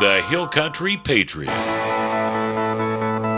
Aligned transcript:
The 0.00 0.22
Hill 0.22 0.48
Country 0.48 0.96
Patriot. 0.96 1.52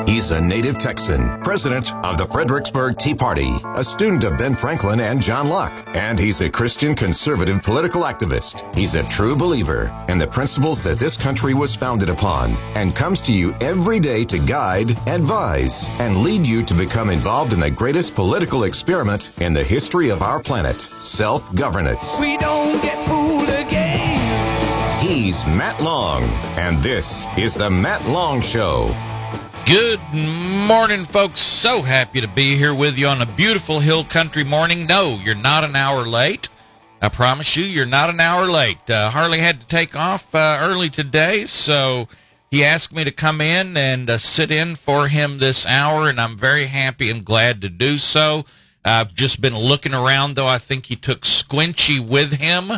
He's 0.08 0.30
a 0.30 0.40
native 0.40 0.78
Texan, 0.78 1.40
president 1.42 1.92
of 2.04 2.16
the 2.16 2.26
Fredericksburg 2.26 2.96
Tea 2.96 3.14
Party, 3.14 3.52
a 3.74 3.82
student 3.82 4.22
of 4.22 4.38
Ben 4.38 4.54
Franklin 4.54 5.00
and 5.00 5.20
John 5.20 5.48
Locke, 5.48 5.84
and 5.94 6.18
he's 6.18 6.40
a 6.42 6.48
Christian 6.48 6.94
conservative 6.94 7.62
political 7.62 8.02
activist. 8.02 8.72
He's 8.74 8.94
a 8.94 9.02
true 9.08 9.34
believer 9.34 9.92
in 10.08 10.16
the 10.18 10.28
principles 10.28 10.80
that 10.82 10.98
this 10.98 11.16
country 11.16 11.54
was 11.54 11.74
founded 11.74 12.08
upon 12.08 12.52
and 12.76 12.94
comes 12.94 13.20
to 13.22 13.32
you 13.32 13.54
every 13.60 13.98
day 13.98 14.24
to 14.26 14.38
guide, 14.38 14.92
advise, 15.08 15.88
and 15.98 16.22
lead 16.22 16.46
you 16.46 16.62
to 16.62 16.74
become 16.74 17.10
involved 17.10 17.52
in 17.52 17.60
the 17.60 17.70
greatest 17.70 18.14
political 18.14 18.64
experiment 18.64 19.32
in 19.40 19.52
the 19.52 19.64
history 19.64 20.08
of 20.08 20.22
our 20.22 20.40
planet 20.40 20.80
self-governance. 20.80 22.20
We 22.20 22.36
don't 22.36 22.80
get 22.80 22.94
fooled 23.08 23.13
again. 23.13 23.13
He's 25.14 25.46
Matt 25.46 25.80
Long, 25.80 26.24
and 26.58 26.82
this 26.82 27.28
is 27.38 27.54
The 27.54 27.70
Matt 27.70 28.04
Long 28.08 28.40
Show. 28.40 28.92
Good 29.64 30.00
morning, 30.12 31.04
folks. 31.04 31.38
So 31.38 31.82
happy 31.82 32.20
to 32.20 32.26
be 32.26 32.56
here 32.56 32.74
with 32.74 32.98
you 32.98 33.06
on 33.06 33.22
a 33.22 33.26
beautiful 33.26 33.78
hill 33.78 34.02
country 34.02 34.42
morning. 34.42 34.88
No, 34.88 35.20
you're 35.22 35.36
not 35.36 35.62
an 35.62 35.76
hour 35.76 36.02
late. 36.04 36.48
I 37.00 37.10
promise 37.10 37.54
you, 37.54 37.62
you're 37.62 37.86
not 37.86 38.10
an 38.10 38.18
hour 38.18 38.46
late. 38.46 38.90
Uh, 38.90 39.10
Harley 39.10 39.38
had 39.38 39.60
to 39.60 39.66
take 39.68 39.94
off 39.94 40.34
uh, 40.34 40.58
early 40.60 40.90
today, 40.90 41.44
so 41.44 42.08
he 42.50 42.64
asked 42.64 42.92
me 42.92 43.04
to 43.04 43.12
come 43.12 43.40
in 43.40 43.76
and 43.76 44.10
uh, 44.10 44.18
sit 44.18 44.50
in 44.50 44.74
for 44.74 45.06
him 45.06 45.38
this 45.38 45.64
hour, 45.64 46.08
and 46.08 46.20
I'm 46.20 46.36
very 46.36 46.66
happy 46.66 47.08
and 47.08 47.24
glad 47.24 47.60
to 47.60 47.68
do 47.68 47.98
so. 47.98 48.46
I've 48.84 49.14
just 49.14 49.40
been 49.40 49.56
looking 49.56 49.94
around, 49.94 50.34
though. 50.34 50.48
I 50.48 50.58
think 50.58 50.86
he 50.86 50.96
took 50.96 51.20
Squinchy 51.20 52.04
with 52.04 52.32
him. 52.32 52.72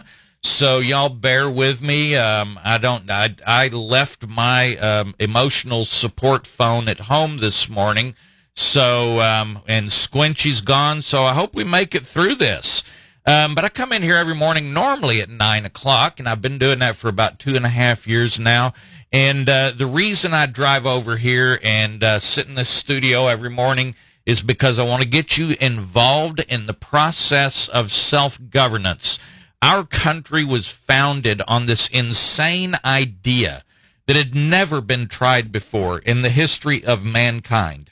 So 0.46 0.78
y'all 0.78 1.08
bear 1.08 1.50
with 1.50 1.82
me. 1.82 2.14
Um, 2.14 2.58
I 2.62 2.78
don't. 2.78 3.10
I 3.10 3.34
I 3.44 3.66
left 3.66 4.28
my 4.28 4.76
um, 4.76 5.16
emotional 5.18 5.84
support 5.84 6.46
phone 6.46 6.88
at 6.88 7.00
home 7.00 7.38
this 7.38 7.68
morning. 7.68 8.14
So 8.54 9.18
um, 9.18 9.60
and 9.66 9.88
Squinchy's 9.88 10.60
gone. 10.60 11.02
So 11.02 11.24
I 11.24 11.34
hope 11.34 11.56
we 11.56 11.64
make 11.64 11.96
it 11.96 12.06
through 12.06 12.36
this. 12.36 12.84
Um, 13.26 13.56
but 13.56 13.64
I 13.64 13.68
come 13.68 13.92
in 13.92 14.02
here 14.02 14.14
every 14.14 14.36
morning 14.36 14.72
normally 14.72 15.20
at 15.20 15.28
nine 15.28 15.64
o'clock, 15.64 16.20
and 16.20 16.28
I've 16.28 16.40
been 16.40 16.58
doing 16.58 16.78
that 16.78 16.94
for 16.94 17.08
about 17.08 17.40
two 17.40 17.56
and 17.56 17.66
a 17.66 17.70
half 17.70 18.06
years 18.06 18.38
now. 18.38 18.72
And 19.12 19.50
uh, 19.50 19.72
the 19.76 19.88
reason 19.88 20.32
I 20.32 20.46
drive 20.46 20.86
over 20.86 21.16
here 21.16 21.58
and 21.62 22.04
uh, 22.04 22.20
sit 22.20 22.46
in 22.46 22.54
this 22.54 22.70
studio 22.70 23.26
every 23.26 23.50
morning 23.50 23.96
is 24.24 24.42
because 24.42 24.78
I 24.78 24.84
want 24.84 25.02
to 25.02 25.08
get 25.08 25.36
you 25.36 25.56
involved 25.60 26.38
in 26.48 26.66
the 26.66 26.72
process 26.72 27.68
of 27.68 27.90
self 27.90 28.38
governance. 28.48 29.18
Our 29.62 29.84
country 29.84 30.44
was 30.44 30.68
founded 30.68 31.42
on 31.48 31.66
this 31.66 31.88
insane 31.88 32.74
idea 32.84 33.64
that 34.06 34.16
had 34.16 34.34
never 34.34 34.80
been 34.80 35.08
tried 35.08 35.50
before 35.50 35.98
in 35.98 36.22
the 36.22 36.30
history 36.30 36.84
of 36.84 37.04
mankind. 37.04 37.90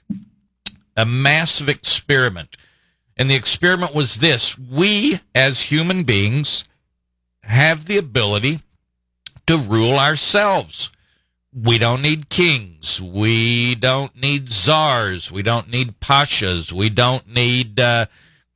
A 0.97 1.05
massive 1.05 1.69
experiment. 1.69 2.57
And 3.17 3.31
the 3.31 3.35
experiment 3.35 3.95
was 3.95 4.17
this 4.17 4.59
we, 4.59 5.21
as 5.35 5.63
human 5.63 6.05
beings, 6.05 6.65
have 7.43 7.87
the 7.87 7.99
ability 7.99 8.61
to 9.47 9.59
rule 9.59 9.99
ourselves. 9.99 10.91
We 11.53 11.79
don't 11.79 12.03
need 12.03 12.29
kings. 12.29 13.01
We 13.01 13.75
don't 13.75 14.17
need 14.17 14.51
czars. 14.51 15.31
We 15.31 15.43
don't 15.43 15.69
need 15.69 16.01
pashas. 16.01 16.73
We 16.73 16.91
don't 16.91 17.29
need 17.29 17.79
uh, 17.79 18.07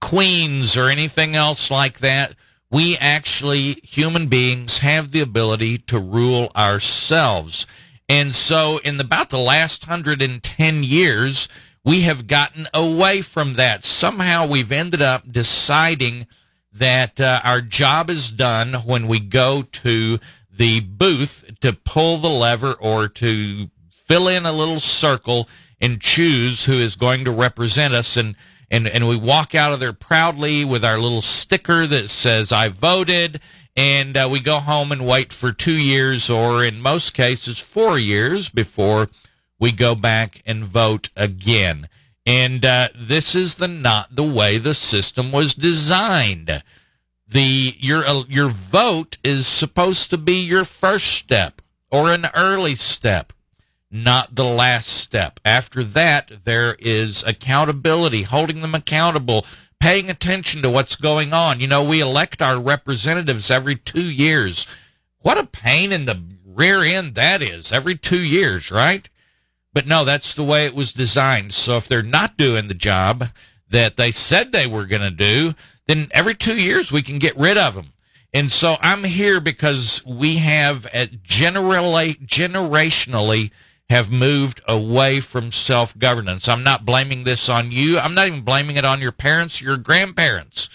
queens 0.01 0.77
or 0.77 0.89
anything 0.89 1.36
else 1.36 1.70
like 1.70 2.01
that 2.01 2.34
we 2.70 2.97
actually, 2.98 3.80
human 3.83 4.27
beings, 4.27 4.78
have 4.78 5.11
the 5.11 5.20
ability 5.20 5.78
to 5.78 5.98
rule 5.98 6.50
ourselves. 6.55 7.66
And 8.08 8.34
so, 8.34 8.78
in 8.78 9.00
about 9.00 9.30
the 9.30 9.38
last 9.38 9.86
110 9.86 10.83
years, 10.83 11.48
we 11.84 12.02
have 12.02 12.27
gotten 12.27 12.66
away 12.74 13.22
from 13.22 13.55
that. 13.55 13.84
Somehow, 13.84 14.46
we've 14.46 14.73
ended 14.73 15.02
up 15.02 15.33
deciding 15.33 16.27
that 16.73 17.18
uh, 17.20 17.40
our 17.45 17.61
job 17.61 18.11
is 18.11 18.30
done 18.30 18.74
when 18.74 19.08
we 19.08 19.20
go 19.20 19.62
to 19.62 20.18
the 20.52 20.80
booth 20.80 21.45
to 21.61 21.73
pull 21.73 22.18
the 22.18 22.28
lever 22.28 22.74
or 22.74 23.08
to 23.08 23.68
fill 23.90 24.28
in 24.28 24.45
a 24.45 24.52
little 24.52 24.80
circle 24.80 25.48
and 25.80 26.01
choose 26.01 26.64
who 26.64 26.73
is 26.73 26.96
going 26.96 27.24
to 27.24 27.30
represent 27.30 27.95
us. 27.95 28.17
And 28.17 28.36
and 28.70 28.86
and 28.86 29.08
we 29.08 29.17
walk 29.17 29.55
out 29.55 29.73
of 29.73 29.80
there 29.80 29.92
proudly 29.92 30.64
with 30.64 30.84
our 30.84 30.98
little 30.98 31.23
sticker 31.23 31.86
that 31.86 32.11
says 32.11 32.52
I 32.52 32.68
voted 32.68 33.40
and 33.77 34.17
uh, 34.17 34.29
we 34.30 34.40
go 34.40 34.58
home 34.58 34.90
and 34.90 35.06
wait 35.06 35.33
for 35.33 35.52
2 35.52 35.73
years 35.73 36.29
or 36.29 36.64
in 36.64 36.80
most 36.80 37.14
cases 37.14 37.58
4 37.58 37.98
years 37.98 38.48
before 38.48 39.08
we 39.58 39.73
go 39.73 39.95
back 39.95 40.42
and 40.46 40.64
vote 40.64 41.11
again. 41.17 41.89
And 42.24 42.64
uh, 42.64 42.89
this 42.96 43.34
is 43.34 43.57
the 43.57 43.68
not 43.68 44.14
the 44.14 44.23
way 44.23 44.58
the 44.58 44.74
system 44.74 45.33
was 45.33 45.55
designed. 45.55 46.62
The 47.27 47.74
your 47.78 48.05
uh, 48.07 48.24
your 48.28 48.48
vote 48.48 49.17
is 49.24 49.46
supposed 49.46 50.11
to 50.11 50.18
be 50.18 50.34
your 50.34 50.64
first 50.64 51.07
step 51.07 51.62
or 51.90 52.11
an 52.11 52.27
early 52.34 52.74
step 52.74 53.33
not 53.91 54.35
the 54.35 54.45
last 54.45 54.89
step. 54.89 55.41
After 55.45 55.83
that, 55.83 56.45
there 56.45 56.77
is 56.79 57.23
accountability, 57.25 58.23
holding 58.23 58.61
them 58.61 58.75
accountable, 58.75 59.47
paying 59.81 60.11
attention 60.11 60.63
to 60.63 60.71
what's 60.71 60.97
going 60.97 61.33
on. 61.33 61.61
You 61.61 61.69
know, 61.69 61.83
we 61.83 62.01
elect 62.01 62.43
our 62.43 62.61
representatives 62.61 63.51
every 63.51 63.77
two 63.77 64.09
years. 64.09 64.67
What 65.21 65.39
a 65.39 65.47
pain 65.47 65.93
in 65.93 66.05
the 66.05 66.23
rear 66.45 66.83
end 66.83 67.15
that 67.15 67.43
is, 67.43 67.73
every 67.73 67.97
two 67.97 68.23
years, 68.23 68.71
right? 68.71 69.09
But 69.73 69.87
no, 69.87 70.05
that's 70.05 70.35
the 70.35 70.45
way 70.45 70.67
it 70.67 70.75
was 70.75 70.93
designed. 70.93 71.55
So 71.55 71.77
if 71.77 71.87
they're 71.87 72.03
not 72.03 72.37
doing 72.37 72.67
the 72.67 72.75
job 72.75 73.29
that 73.70 73.97
they 73.97 74.11
said 74.11 74.53
they 74.53 74.67
were 74.67 74.87
going 74.87 75.03
to 75.03 75.11
do, 75.11 75.55
then 75.87 76.09
every 76.11 76.35
two 76.35 76.61
years 76.61 76.91
we 76.91 77.03
can 77.03 77.19
get 77.19 77.37
rid 77.37 77.57
of 77.57 77.75
them. 77.75 77.93
And 78.35 78.53
so 78.53 78.77
I'm 78.81 79.05
here 79.05 79.41
because 79.41 80.05
we 80.05 80.37
have 80.37 80.87
at 80.87 81.23
generally, 81.23 82.15
generationally 82.15 83.51
have 83.89 84.11
moved 84.11 84.61
away 84.67 85.21
from 85.21 85.51
self 85.53 85.99
governance. 85.99 86.49
I'm 86.49 86.63
not 86.63 86.85
blaming 86.85 87.25
this 87.25 87.49
on 87.49 87.73
you. 87.73 87.99
I'm 87.99 88.15
not 88.15 88.27
even 88.27 88.43
blaming 88.43 88.77
it 88.77 88.85
on 88.85 89.01
your 89.01 89.13
parents, 89.13 89.61
your 89.61 89.77
grandparents. 89.77 90.69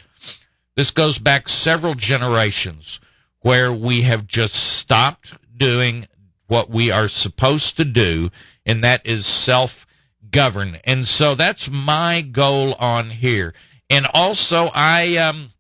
This 0.76 0.92
goes 0.92 1.20
back 1.20 1.48
several 1.48 1.94
generations 1.94 3.00
where 3.42 3.72
we 3.72 4.02
have 4.02 4.26
just 4.26 4.56
stopped 4.56 5.34
doing 5.56 6.08
what 6.48 6.70
we 6.70 6.90
are 6.90 7.08
supposed 7.08 7.78
to 7.78 7.86
do, 7.86 8.32
and 8.66 8.84
that 8.84 9.06
is 9.06 9.28
self 9.28 9.86
govern. 10.32 10.80
And 10.84 11.08
so 11.08 11.36
that's 11.36 11.70
my 11.70 12.22
goal 12.22 12.74
on 12.76 13.12
here. 13.12 13.54
And 13.90 14.08
also, 14.14 14.72
I 14.74 15.18
um, 15.18 15.52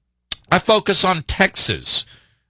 I 0.52 0.60
focus 0.60 1.04
on 1.04 1.24
Texas. 1.24 2.06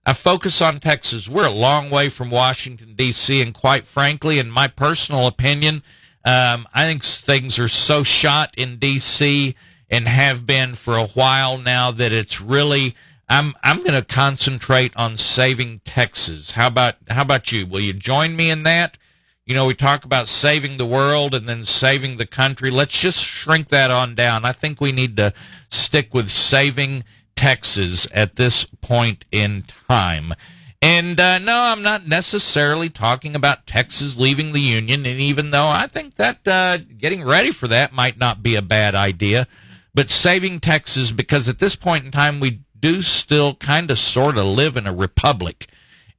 I 0.06 0.14
focus 0.14 0.62
on 0.62 0.80
Texas. 0.80 1.30
We're 1.30 1.48
a 1.48 1.52
long 1.52 1.90
way 1.90 2.10
from 2.10 2.30
Washington, 2.30 2.94
D.C., 2.96 3.42
and 3.42 3.54
quite 3.54 3.86
frankly, 3.86 4.38
in 4.38 4.52
my 4.52 4.68
personal 4.68 5.28
opinion, 5.28 5.82
um, 6.26 6.68
I 6.74 6.86
think 6.86 7.04
things 7.04 7.58
are 7.58 7.70
so 7.70 8.04
shot 8.04 8.54
in 8.58 8.78
D.C. 8.80 9.56
and 9.90 10.08
have 10.08 10.46
been 10.46 10.74
for 10.74 10.98
a 10.98 11.08
while 11.08 11.58
now 11.58 11.92
that 11.92 12.12
it's 12.12 12.42
really. 12.42 12.96
I'm 13.30 13.54
I'm 13.64 13.80
going 13.80 13.94
to 13.94 14.04
concentrate 14.04 14.92
on 14.98 15.16
saving 15.18 15.80
Texas. 15.86 16.52
How 16.52 16.68
about 16.68 16.96
how 17.10 17.22
about 17.22 17.52
you? 17.54 17.66
Will 17.66 17.80
you 17.80 17.94
join 17.94 18.36
me 18.36 18.50
in 18.50 18.64
that? 18.64 18.98
You 19.46 19.56
know, 19.56 19.66
we 19.66 19.74
talk 19.74 20.06
about 20.06 20.28
saving 20.28 20.78
the 20.78 20.86
world 20.86 21.34
and 21.34 21.48
then 21.48 21.66
saving 21.66 22.18
the 22.18 22.26
country. 22.26 22.70
Let's 22.70 22.98
just 22.98 23.24
shrink 23.24 23.70
that 23.70 23.92
on 23.92 24.14
down. 24.16 24.46
I 24.46 24.52
think 24.52 24.80
we 24.80 24.92
need 24.92 25.18
to 25.18 25.34
stick 25.70 26.14
with 26.14 26.30
saving 26.30 27.04
Texas 27.36 28.08
at 28.14 28.36
this 28.36 28.66
point 28.82 29.26
in 29.32 29.64
time. 29.90 30.34
And 30.82 31.18
uh, 31.18 31.40
no, 31.40 31.62
I'm 31.62 31.82
not 31.82 32.08
necessarily 32.08 32.90
talking 32.90 33.36
about 33.36 33.66
Texas 33.66 34.18
leaving 34.18 34.52
the 34.52 34.60
Union. 34.60 35.06
And 35.06 35.20
even 35.20 35.52
though 35.52 35.68
I 35.68 35.88
think 35.88 36.16
that 36.16 36.46
uh, 36.46 36.78
getting 36.78 37.24
ready 37.24 37.52
for 37.52 37.70
that 37.70 37.94
might 37.94 38.18
not 38.18 38.44
be 38.44 38.56
a 38.56 38.62
bad 38.62 38.94
idea, 38.94 39.48
but 39.94 40.12
saving 40.12 40.60
Texas 40.60 41.14
because 41.14 41.48
at 41.48 41.60
this 41.60 41.78
point 41.78 42.04
in 42.04 42.12
time, 42.12 42.42
we 42.42 42.60
do 42.78 43.02
still 43.02 43.56
kind 43.56 43.90
of 43.92 43.98
sort 43.98 44.38
of 44.38 44.46
live 44.46 44.76
in 44.76 44.86
a 44.86 44.94
republic. 44.94 45.70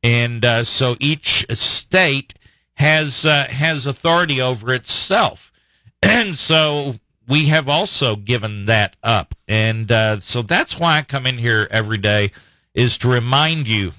And 0.03 0.43
uh, 0.45 0.65
so 0.65 0.97
each 0.99 1.45
state 1.51 2.33
has 2.77 3.27
uh, 3.27 3.49
has 3.51 3.85
authority 3.87 4.41
over 4.41 4.73
itself. 4.73 5.53
And 6.03 6.37
so 6.37 7.01
we 7.27 7.47
have 7.47 7.69
also 7.69 8.17
given 8.17 8.67
that 8.67 8.97
up. 9.03 9.35
And 9.49 9.91
uh, 9.91 10.21
so 10.21 10.43
that's 10.43 10.79
why 10.79 10.99
I 10.99 11.03
come 11.03 11.27
in 11.27 11.39
here 11.39 11.69
every 11.71 11.99
day 11.99 12.33
is 12.75 12.97
to 12.99 13.09
remind 13.09 13.67
you 13.67 13.93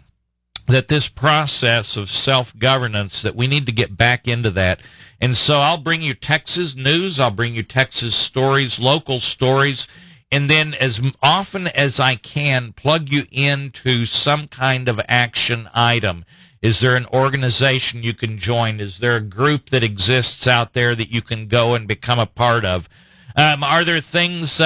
that 0.67 0.87
this 0.87 1.07
process 1.07 1.95
of 1.95 2.09
self-governance 2.09 3.21
that 3.21 3.35
we 3.35 3.47
need 3.47 3.65
to 3.67 3.71
get 3.71 3.95
back 3.95 4.27
into 4.27 4.49
that. 4.51 4.79
And 5.21 5.37
so 5.37 5.59
I'll 5.59 5.77
bring 5.77 6.01
you 6.01 6.13
Texas 6.13 6.75
news, 6.75 7.19
I'll 7.19 7.31
bring 7.31 7.55
you 7.55 7.63
Texas 7.63 8.15
stories, 8.15 8.79
local 8.79 9.19
stories, 9.19 9.87
and 10.31 10.49
then 10.49 10.73
as 10.73 10.99
often 11.21 11.67
as 11.67 11.99
I 11.99 12.15
can 12.15 12.73
plug 12.73 13.09
you 13.09 13.25
into 13.31 14.05
some 14.07 14.47
kind 14.47 14.89
of 14.89 14.99
action 15.07 15.69
item 15.73 16.25
Is 16.65 16.79
there 16.79 16.95
an 16.95 17.05
organization 17.13 18.01
you 18.01 18.15
can 18.15 18.39
join? 18.39 18.79
Is 18.79 18.97
there 18.97 19.15
a 19.15 19.21
group 19.21 19.69
that 19.69 19.83
exists 19.83 20.47
out 20.47 20.73
there 20.73 20.95
that 20.95 21.11
you 21.11 21.21
can 21.21 21.47
go 21.47 21.75
and 21.75 21.87
become 21.87 22.17
a 22.17 22.25
part 22.25 22.65
of? 22.65 22.89
Um, 23.35 23.63
are 23.63 23.83
there 23.83 23.99
things, 23.99 24.61
uh, 24.61 24.65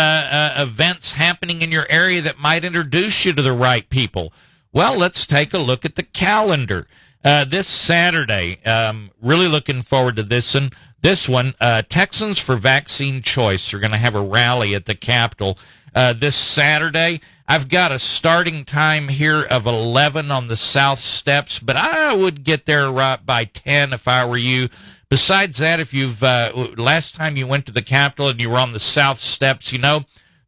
uh, 0.58 0.62
events 0.62 1.14
happening 1.14 1.62
in 1.62 1.72
your 1.72 1.88
area 1.90 2.22
that 2.22 2.38
might 2.38 2.64
introduce 2.64 3.26
you 3.26 3.34
to 3.34 3.42
the 3.42 3.54
right 3.54 3.90
people? 3.90 4.32
Well, 4.72 4.96
let's 4.96 5.26
take 5.26 5.54
a 5.54 5.58
look 5.58 5.86
at 5.86 5.96
the 5.96 6.04
calendar. 6.04 6.88
Uh, 7.24 7.46
this 7.46 7.68
Saturday, 7.68 8.64
um, 8.66 9.12
really 9.22 9.48
looking 9.48 9.82
forward 9.82 10.16
to 10.18 10.24
this 10.24 10.54
one. 10.54 10.70
This 11.02 11.28
one, 11.28 11.54
uh, 11.60 11.82
Texans 11.90 12.40
for 12.40 12.56
Vaccine 12.58 13.22
Choice 13.22 13.74
are 13.74 13.80
going 13.80 13.92
to 13.92 13.98
have 13.98 14.16
a 14.16 14.22
rally 14.22 14.76
at 14.76 14.86
the 14.86 14.96
Capitol 14.96 15.58
uh, 15.96 16.14
this 16.14 16.36
Saturday. 16.36 17.22
I've 17.48 17.68
got 17.68 17.92
a 17.92 18.00
starting 18.00 18.64
time 18.64 19.08
here 19.08 19.44
of 19.44 19.66
11 19.66 20.30
on 20.30 20.48
the 20.48 20.58
South 20.58 21.00
Steps, 21.00 21.58
but 21.60 21.76
I 21.76 22.14
would 22.14 22.44
get 22.44 22.66
there 22.66 22.92
right 22.92 23.26
by 23.26 23.46
10 23.46 23.94
if 23.94 24.08
I 24.08 24.26
were 24.26 24.38
you. 24.38 24.70
Besides 25.10 25.58
that, 25.58 25.80
if 25.80 25.92
you've 25.92 26.22
uh, 26.22 26.52
last 26.78 27.16
time 27.16 27.36
you 27.36 27.48
went 27.48 27.66
to 27.66 27.72
the 27.72 27.82
Capitol 27.82 28.30
and 28.30 28.40
you 28.40 28.50
were 28.50 28.60
on 28.60 28.74
the 28.74 28.80
South 28.80 29.20
Steps, 29.20 29.74
you 29.74 29.80
know 29.80 30.02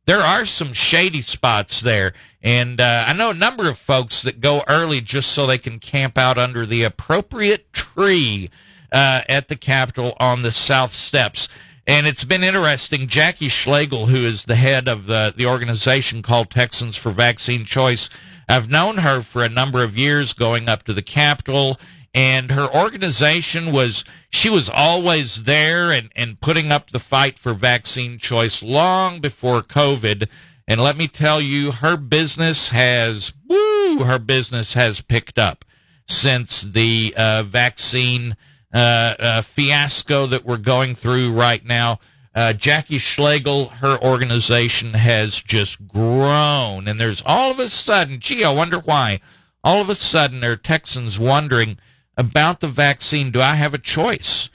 there 0.06 0.20
are 0.20 0.46
some 0.46 0.74
shady 0.74 1.24
spots 1.24 1.82
there, 1.82 2.14
and 2.44 2.80
uh, 2.80 3.06
I 3.08 3.14
know 3.14 3.32
a 3.32 3.36
number 3.36 3.68
of 3.68 3.80
folks 3.80 4.22
that 4.22 4.40
go 4.40 4.64
early 4.68 5.02
just 5.02 5.32
so 5.32 5.48
they 5.48 5.58
can 5.58 5.80
camp 5.80 6.16
out 6.16 6.38
under 6.38 6.68
the 6.68 6.84
appropriate 6.84 7.74
tree 7.74 8.52
uh, 8.92 9.22
at 9.28 9.48
the 9.48 9.56
Capitol 9.56 10.16
on 10.20 10.44
the 10.44 10.52
South 10.52 10.94
Steps. 10.94 11.50
And 11.88 12.06
it's 12.06 12.24
been 12.24 12.44
interesting. 12.44 13.08
Jackie 13.08 13.50
Schlegel, 13.50 14.06
who 14.06 14.18
is 14.18 14.46
the 14.46 14.56
head 14.56 14.88
of 14.88 15.08
the, 15.08 15.34
the 15.36 15.48
organization 15.48 16.22
called 16.22 16.52
Texans 16.52 16.96
for 16.96 17.10
Vaccine 17.10 17.66
Choice, 17.66 18.12
I've 18.48 18.70
known 18.70 18.98
her 18.98 19.22
for 19.22 19.44
a 19.44 19.50
number 19.50 19.84
of 19.84 19.98
years 19.98 20.34
going 20.34 20.70
up 20.70 20.84
to 20.84 20.94
the 20.94 21.02
Capitol 21.02 21.80
and 22.14 22.52
her 22.52 22.68
organization 22.74 23.72
was 23.72 24.04
she 24.30 24.50
was 24.50 24.70
always 24.70 25.44
there 25.44 25.92
and, 25.92 26.12
and 26.16 26.42
putting 26.42 26.72
up 26.72 26.90
the 26.90 27.00
fight 27.00 27.40
for 27.40 27.54
vaccine 27.54 28.18
choice 28.18 28.62
long 28.62 29.22
before 29.22 29.62
COVID. 29.62 30.28
And 30.68 30.82
let 30.82 30.98
me 30.98 31.08
tell 31.08 31.42
you, 31.42 31.72
her 31.72 31.98
business 31.98 32.70
has 32.70 33.34
woo, 33.48 34.04
her 34.04 34.20
business 34.20 34.74
has 34.74 35.02
picked 35.02 35.40
up 35.40 35.66
since 36.08 36.62
the 36.62 37.14
uh, 37.18 37.44
vaccine 37.44 38.36
uh, 38.74 39.16
uh, 39.20 39.42
fiasco 39.42 40.26
that 40.28 40.46
we're 40.46 40.58
going 40.58 40.96
through 40.96 41.32
right 41.32 41.66
now. 41.66 42.00
Uh, 42.34 42.54
Jackie 42.54 42.98
Schlegel, 42.98 43.68
her 43.68 43.98
organization 44.02 44.94
has 44.94 45.36
just 45.42 45.88
grown, 45.88 46.88
and 46.88 47.00
there's 47.00 47.22
all 47.26 47.52
of 47.52 47.60
a 47.60 47.68
sudden, 47.68 48.20
gee, 48.20 48.44
I 48.46 48.52
wonder 48.52 48.80
why. 48.80 49.20
All 49.64 49.82
of 49.82 49.90
a 49.90 49.96
sudden, 49.96 50.40
there 50.40 50.54
are 50.54 50.58
Texans 50.58 51.20
wondering 51.20 51.78
about 52.18 52.60
the 52.60 52.68
vaccine. 52.68 53.32
Do 53.32 53.42
I 53.42 53.56
have 53.56 53.74
a 53.74 53.80
choice? 53.80 54.50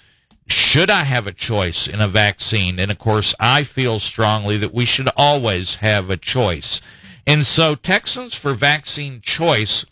Should 0.48 0.90
I 0.90 1.02
have 1.04 1.26
a 1.26 1.32
choice 1.32 1.88
in 1.88 2.00
a 2.00 2.08
vaccine? 2.08 2.78
And 2.78 2.90
of 2.90 2.98
course, 2.98 3.34
I 3.40 3.64
feel 3.64 3.98
strongly 3.98 4.56
that 4.58 4.72
we 4.72 4.84
should 4.84 5.08
always 5.16 5.76
have 5.76 6.08
a 6.08 6.16
choice. 6.16 6.80
And 7.26 7.44
so, 7.44 7.74
Texans 7.74 8.34
for 8.36 8.54
Vaccine 8.54 9.20
Choice, 9.20 9.84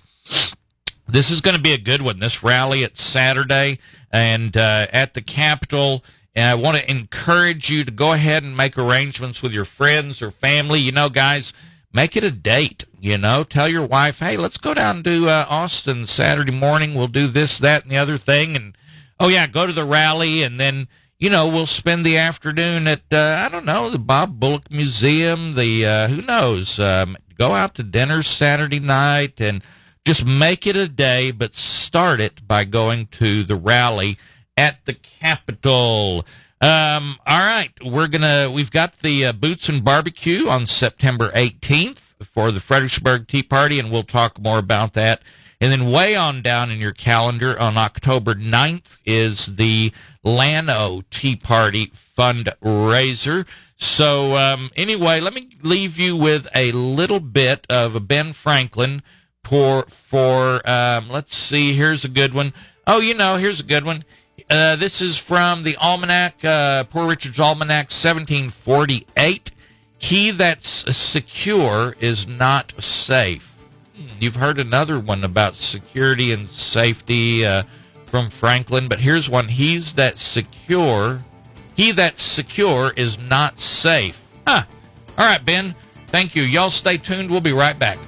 this 1.09 1.31
is 1.31 1.41
going 1.41 1.57
to 1.57 1.63
be 1.63 1.73
a 1.73 1.79
good 1.79 2.03
one. 2.03 2.21
This 2.21 2.45
rally 2.45 2.85
at 2.85 2.99
Saturday 2.99 3.81
and 4.13 4.57
uh, 4.57 4.87
at 4.93 5.15
the 5.15 5.23
Capitol. 5.23 6.05
And 6.37 6.49
I 6.49 6.55
want 6.55 6.77
to 6.77 6.91
encourage 6.91 7.69
you 7.69 7.85
to 7.85 7.91
go 7.91 8.13
ahead 8.13 8.45
and 8.45 8.57
make 8.57 8.79
arrangements 8.79 9.43
with 9.43 9.53
your 9.53 9.65
friends 9.65 10.23
or 10.23 10.31
family. 10.31 10.79
You 10.79 10.93
know, 10.93 11.09
guys, 11.09 11.53
make 11.95 12.17
it 12.17 12.25
a 12.25 12.31
date. 12.31 12.85
You 13.01 13.17
know, 13.17 13.45
tell 13.45 13.69
your 13.69 13.87
wife, 13.87 14.19
hey, 14.19 14.37
let's 14.37 14.59
go 14.59 14.75
down 14.75 15.03
to 15.05 15.29
uh, 15.29 15.47
Austin 15.49 16.07
Saturday 16.07 16.53
morning. 16.53 16.95
We'll 16.95 17.07
do 17.07 17.29
this, 17.29 17.59
that, 17.59 17.85
and 17.85 17.93
the 17.93 17.97
other 17.97 18.19
thing. 18.19 18.57
And 18.57 18.77
oh 19.21 19.29
yeah, 19.29 19.47
go 19.47 19.67
to 19.67 19.73
the 19.73 19.87
rally, 19.87 20.43
and 20.43 20.59
then 20.59 20.89
you 21.19 21.31
know 21.31 21.47
we'll 21.47 21.67
spend 21.67 22.05
the 22.05 22.19
afternoon 22.19 22.87
at 22.89 23.03
uh, 23.13 23.43
I 23.45 23.49
don't 23.49 23.65
know 23.65 23.89
the 23.89 23.99
Bob 23.99 24.41
Bullock 24.41 24.71
Museum. 24.71 25.55
The 25.55 25.87
uh, 25.87 26.09
who 26.09 26.23
knows? 26.23 26.79
Um, 26.79 27.17
go 27.39 27.53
out 27.53 27.75
to 27.77 27.83
dinner 27.83 28.23
Saturday 28.23 28.81
night 28.81 29.41
and 29.41 29.63
just 30.05 30.27
make 30.27 30.67
it 30.67 30.77
a 30.77 30.89
day, 30.89 31.31
but 31.31 31.55
start 31.55 32.21
it 32.21 32.47
by 32.47 32.65
going 32.65 33.07
to 33.07 33.45
the 33.45 33.57
rally 33.57 34.19
at 34.57 34.85
the 34.85 34.95
Capitol. 34.95 36.25
Um, 36.65 37.19
all 37.27 37.41
right, 37.41 37.73
we're 37.85 38.09
gonna 38.09 38.51
we've 38.51 38.71
got 38.71 39.01
the 39.01 39.27
uh, 39.27 39.33
Boots 39.35 39.69
and 39.69 39.85
Barbecue 39.85 40.49
on 40.49 40.65
September 40.65 41.29
18th 41.33 41.99
for 42.25 42.51
the 42.51 42.59
Fredericksburg 42.59 43.29
Tea 43.29 43.43
Party, 43.43 43.79
and 43.79 43.91
we'll 43.91 44.03
talk 44.03 44.41
more 44.41 44.61
about 44.61 44.95
that. 44.95 45.21
And 45.61 45.71
then 45.71 45.91
way 45.91 46.17
on 46.17 46.41
down 46.41 46.71
in 46.71 46.81
your 46.81 46.95
calendar 46.95 47.61
on 47.61 47.77
October 47.77 48.35
9th 48.35 48.97
is 49.05 49.57
the 49.57 49.93
Llano 50.23 51.03
Tea 51.11 51.37
Party 51.37 51.89
fundraiser. 51.89 53.47
So 53.77 54.35
um, 54.35 54.71
anyway, 54.75 55.21
let 55.21 55.35
me 55.35 55.51
leave 55.61 55.99
you 55.99 56.17
with 56.17 56.49
a 56.55 56.73
little 56.73 57.21
bit 57.21 57.67
of 57.69 57.95
a 57.95 58.01
Ben 58.01 58.33
Franklin 58.33 59.03
for 59.43 59.83
for 59.83 60.67
um, 60.67 61.11
let's 61.11 61.37
see. 61.37 61.75
Here's 61.75 62.07
a 62.07 62.09
good 62.09 62.33
one. 62.33 62.55
Oh, 62.87 63.01
you 63.01 63.13
know, 63.13 63.37
here's 63.37 63.61
a 63.61 63.65
good 63.65 63.85
one. 63.85 64.05
Uh, 64.51 64.77
this 64.77 65.01
is 65.01 65.17
from 65.17 65.63
the 65.63 65.77
Almanac, 65.77 66.45
uh, 66.45 66.85
Poor 66.85 67.09
Richard's 67.09 67.41
Almanac, 67.41 67.91
1748. 67.91 69.51
He 69.97 70.31
that's 70.31 70.69
secure 70.95 71.97
is 71.99 72.27
not 72.27 72.75
safe. 72.83 73.55
You've 74.21 74.37
heard 74.37 74.59
another 74.59 75.01
one 75.01 75.25
about 75.25 75.55
security 75.57 76.31
and 76.31 76.49
safety 76.49 77.47
uh, 77.47 77.63
from 78.07 78.29
Franklin, 78.29 78.87
but 78.87 79.01
here's 79.01 79.31
one. 79.31 79.49
He's 79.49 79.95
that 79.95 80.19
secure. 80.19 81.25
He 81.75 81.91
that's 81.91 82.23
secure 82.23 82.93
is 82.97 83.19
not 83.19 83.61
safe. 83.61 84.27
Huh. 84.47 84.65
All 85.17 85.27
right, 85.27 85.45
Ben. 85.45 85.75
Thank 86.09 86.37
you. 86.37 86.43
Y'all 86.43 86.71
stay 86.71 86.99
tuned. 86.99 87.31
We'll 87.31 87.41
be 87.41 87.53
right 87.53 87.79
back. 87.79 87.99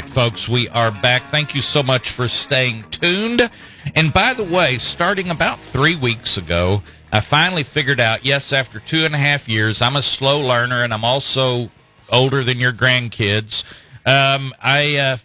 Right, 0.00 0.08
folks, 0.08 0.48
we 0.48 0.68
are 0.68 0.92
back. 0.92 1.26
Thank 1.26 1.56
you 1.56 1.60
so 1.60 1.82
much 1.82 2.10
for 2.10 2.28
staying 2.28 2.84
tuned. 2.92 3.50
And 3.96 4.12
by 4.12 4.32
the 4.32 4.44
way, 4.44 4.78
starting 4.78 5.28
about 5.28 5.58
three 5.58 5.96
weeks 5.96 6.36
ago, 6.36 6.84
I 7.10 7.18
finally 7.18 7.64
figured 7.64 7.98
out 7.98 8.24
yes, 8.24 8.52
after 8.52 8.78
two 8.78 8.98
and 8.98 9.12
a 9.12 9.18
half 9.18 9.48
years, 9.48 9.82
I'm 9.82 9.96
a 9.96 10.02
slow 10.04 10.38
learner 10.38 10.84
and 10.84 10.94
I'm 10.94 11.04
also 11.04 11.72
older 12.12 12.44
than 12.44 12.60
your 12.60 12.72
grandkids. 12.72 13.64
Um, 14.06 14.54
I, 14.62 14.96
uh, 14.98 15.16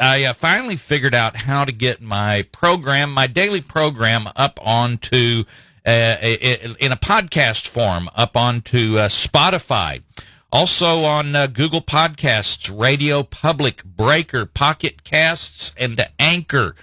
I 0.00 0.24
uh, 0.24 0.32
finally 0.32 0.76
figured 0.76 1.14
out 1.14 1.36
how 1.36 1.66
to 1.66 1.72
get 1.72 2.00
my 2.00 2.46
program, 2.52 3.12
my 3.12 3.26
daily 3.26 3.60
program, 3.60 4.30
up 4.34 4.58
onto 4.62 5.44
uh, 5.84 6.16
in 6.22 6.90
a 6.90 6.96
podcast 6.96 7.68
form, 7.68 8.08
up 8.14 8.34
onto 8.34 8.96
uh, 8.96 9.08
Spotify. 9.08 10.00
Also 10.52 11.04
on 11.04 11.34
uh, 11.34 11.46
Google 11.46 11.80
Podcasts, 11.80 12.70
Radio 12.70 13.22
Public, 13.22 13.82
Breaker, 13.84 14.44
Pocket 14.44 15.02
Casts, 15.02 15.74
and 15.78 16.06
Anchor. 16.18 16.76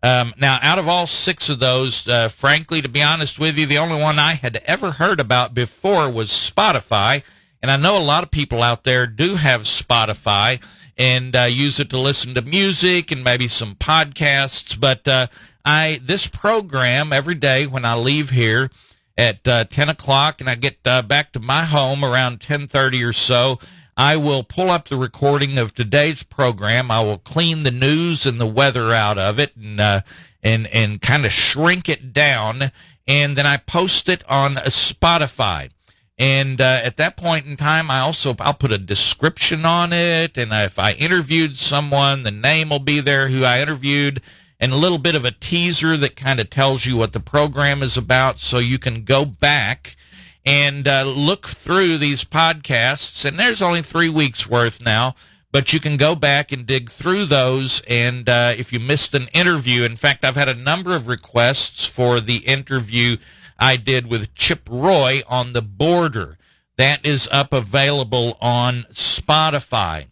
Um, 0.00 0.32
now, 0.38 0.58
out 0.62 0.78
of 0.78 0.86
all 0.86 1.08
six 1.08 1.48
of 1.48 1.58
those, 1.58 2.06
uh, 2.06 2.28
frankly, 2.28 2.80
to 2.80 2.88
be 2.88 3.02
honest 3.02 3.40
with 3.40 3.58
you, 3.58 3.66
the 3.66 3.78
only 3.78 4.00
one 4.00 4.20
I 4.20 4.34
had 4.34 4.62
ever 4.64 4.92
heard 4.92 5.18
about 5.18 5.54
before 5.54 6.08
was 6.08 6.28
Spotify. 6.28 7.24
And 7.60 7.70
I 7.72 7.76
know 7.76 7.98
a 7.98 8.04
lot 8.04 8.22
of 8.22 8.30
people 8.30 8.62
out 8.62 8.84
there 8.84 9.08
do 9.08 9.34
have 9.34 9.62
Spotify 9.62 10.62
and 10.96 11.34
uh, 11.34 11.42
use 11.42 11.80
it 11.80 11.90
to 11.90 11.98
listen 11.98 12.34
to 12.34 12.42
music 12.42 13.10
and 13.10 13.24
maybe 13.24 13.48
some 13.48 13.74
podcasts. 13.74 14.78
But 14.78 15.08
uh, 15.08 15.26
I 15.64 16.00
this 16.00 16.28
program 16.28 17.12
every 17.12 17.34
day 17.34 17.66
when 17.66 17.84
I 17.84 17.96
leave 17.96 18.30
here 18.30 18.70
at 19.16 19.46
uh, 19.48 19.64
10 19.64 19.88
o'clock 19.88 20.40
and 20.40 20.50
I 20.50 20.54
get 20.54 20.78
uh, 20.84 21.02
back 21.02 21.32
to 21.32 21.40
my 21.40 21.64
home 21.64 22.04
around 22.04 22.40
10:30 22.40 23.08
or 23.08 23.12
so, 23.12 23.58
I 23.96 24.16
will 24.16 24.42
pull 24.42 24.70
up 24.70 24.88
the 24.88 24.96
recording 24.96 25.56
of 25.56 25.74
today's 25.74 26.22
program. 26.22 26.90
I 26.90 27.00
will 27.02 27.18
clean 27.18 27.62
the 27.62 27.70
news 27.70 28.26
and 28.26 28.38
the 28.38 28.46
weather 28.46 28.92
out 28.92 29.16
of 29.16 29.38
it 29.38 29.56
and 29.56 29.80
uh, 29.80 30.02
and 30.42 30.66
and 30.66 31.00
kind 31.00 31.24
of 31.24 31.32
shrink 31.32 31.88
it 31.88 32.12
down, 32.12 32.72
and 33.08 33.36
then 33.36 33.46
I 33.46 33.56
post 33.56 34.08
it 34.08 34.22
on 34.28 34.56
Spotify. 34.56 35.70
And 36.18 36.60
uh, 36.62 36.80
at 36.82 36.96
that 36.96 37.16
point 37.16 37.46
in 37.46 37.56
time, 37.56 37.90
I 37.90 38.00
also 38.00 38.34
I'll 38.38 38.54
put 38.54 38.72
a 38.72 38.78
description 38.78 39.64
on 39.64 39.94
it, 39.94 40.36
and 40.36 40.52
if 40.52 40.78
I 40.78 40.92
interviewed 40.92 41.56
someone, 41.56 42.22
the 42.22 42.30
name 42.30 42.68
will 42.68 42.78
be 42.78 43.00
there 43.00 43.28
who 43.28 43.44
I 43.44 43.62
interviewed 43.62 44.20
and 44.58 44.72
a 44.72 44.76
little 44.76 44.98
bit 44.98 45.14
of 45.14 45.24
a 45.24 45.30
teaser 45.32 45.96
that 45.96 46.16
kind 46.16 46.40
of 46.40 46.50
tells 46.50 46.86
you 46.86 46.96
what 46.96 47.12
the 47.12 47.20
program 47.20 47.82
is 47.82 47.96
about 47.96 48.38
so 48.38 48.58
you 48.58 48.78
can 48.78 49.04
go 49.04 49.24
back 49.24 49.96
and 50.44 50.86
uh, 50.86 51.02
look 51.02 51.48
through 51.48 51.98
these 51.98 52.24
podcasts. 52.24 53.24
And 53.24 53.38
there's 53.38 53.60
only 53.60 53.82
three 53.82 54.08
weeks 54.08 54.48
worth 54.48 54.80
now, 54.80 55.14
but 55.50 55.72
you 55.72 55.80
can 55.80 55.96
go 55.96 56.14
back 56.14 56.52
and 56.52 56.64
dig 56.64 56.88
through 56.88 57.26
those. 57.26 57.82
And 57.88 58.28
uh, 58.28 58.54
if 58.56 58.72
you 58.72 58.80
missed 58.80 59.14
an 59.14 59.28
interview, 59.34 59.82
in 59.82 59.96
fact, 59.96 60.24
I've 60.24 60.36
had 60.36 60.48
a 60.48 60.54
number 60.54 60.94
of 60.94 61.08
requests 61.08 61.84
for 61.84 62.20
the 62.20 62.38
interview 62.38 63.16
I 63.58 63.76
did 63.76 64.06
with 64.06 64.34
Chip 64.34 64.68
Roy 64.70 65.22
on 65.26 65.52
the 65.52 65.62
border. 65.62 66.38
That 66.76 67.04
is 67.04 67.28
up 67.32 67.52
available 67.52 68.36
on 68.40 68.84
Spotify. 68.92 70.06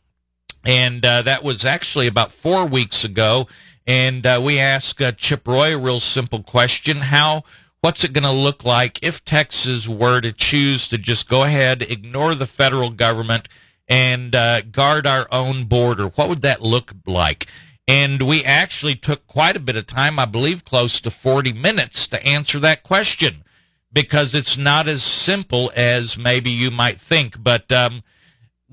And 0.65 1.05
uh, 1.05 1.23
that 1.23 1.45
was 1.45 1.65
actually 1.65 2.07
about 2.07 2.33
four 2.33 2.67
weeks 2.67 3.05
ago. 3.05 3.47
And 3.87 4.25
uh, 4.25 4.41
we 4.43 4.59
asked 4.59 5.01
uh, 5.01 5.13
Chip 5.13 5.47
Roy 5.47 5.75
a 5.75 5.79
real 5.79 6.01
simple 6.01 6.43
question. 6.43 6.99
How, 6.99 7.45
what's 7.81 8.05
it 8.05 8.13
going 8.13 8.25
to 8.25 8.31
look 8.31 8.65
like 8.65 8.99
if 9.03 9.25
Texas 9.25 9.89
were 9.89 10.21
to 10.21 10.33
choose 10.33 10.89
to 10.89 10.99
just 10.99 11.29
go 11.29 11.43
ahead, 11.43 11.83
ignore 11.83 12.35
the 12.35 12.47
federal 12.47 12.91
government, 12.91 13.49
and 13.87 14.35
uh, 14.35 14.63
guard 14.63 15.07
our 15.07 15.27
own 15.31 15.65
border? 15.65 16.07
What 16.07 16.29
would 16.29 16.43
that 16.43 16.63
look 16.63 16.93
like? 17.07 17.47
And 17.87 18.23
we 18.23 18.43
actually 18.43 18.95
took 18.95 19.27
quite 19.27 19.57
a 19.57 19.61
bit 19.61 19.77
of 19.77 19.87
time, 19.87 20.19
I 20.19 20.25
believe 20.25 20.65
close 20.65 21.01
to 21.01 21.11
40 21.11 21.53
minutes 21.53 22.07
to 22.09 22.25
answer 22.25 22.59
that 22.61 22.83
question 22.83 23.45
because 23.93 24.35
it's 24.35 24.57
not 24.57 24.89
as 24.89 25.03
simple 25.03 25.71
as 25.77 26.17
maybe 26.17 26.51
you 26.51 26.71
might 26.71 26.99
think. 26.99 27.43
But 27.43 27.71
um, 27.71 28.03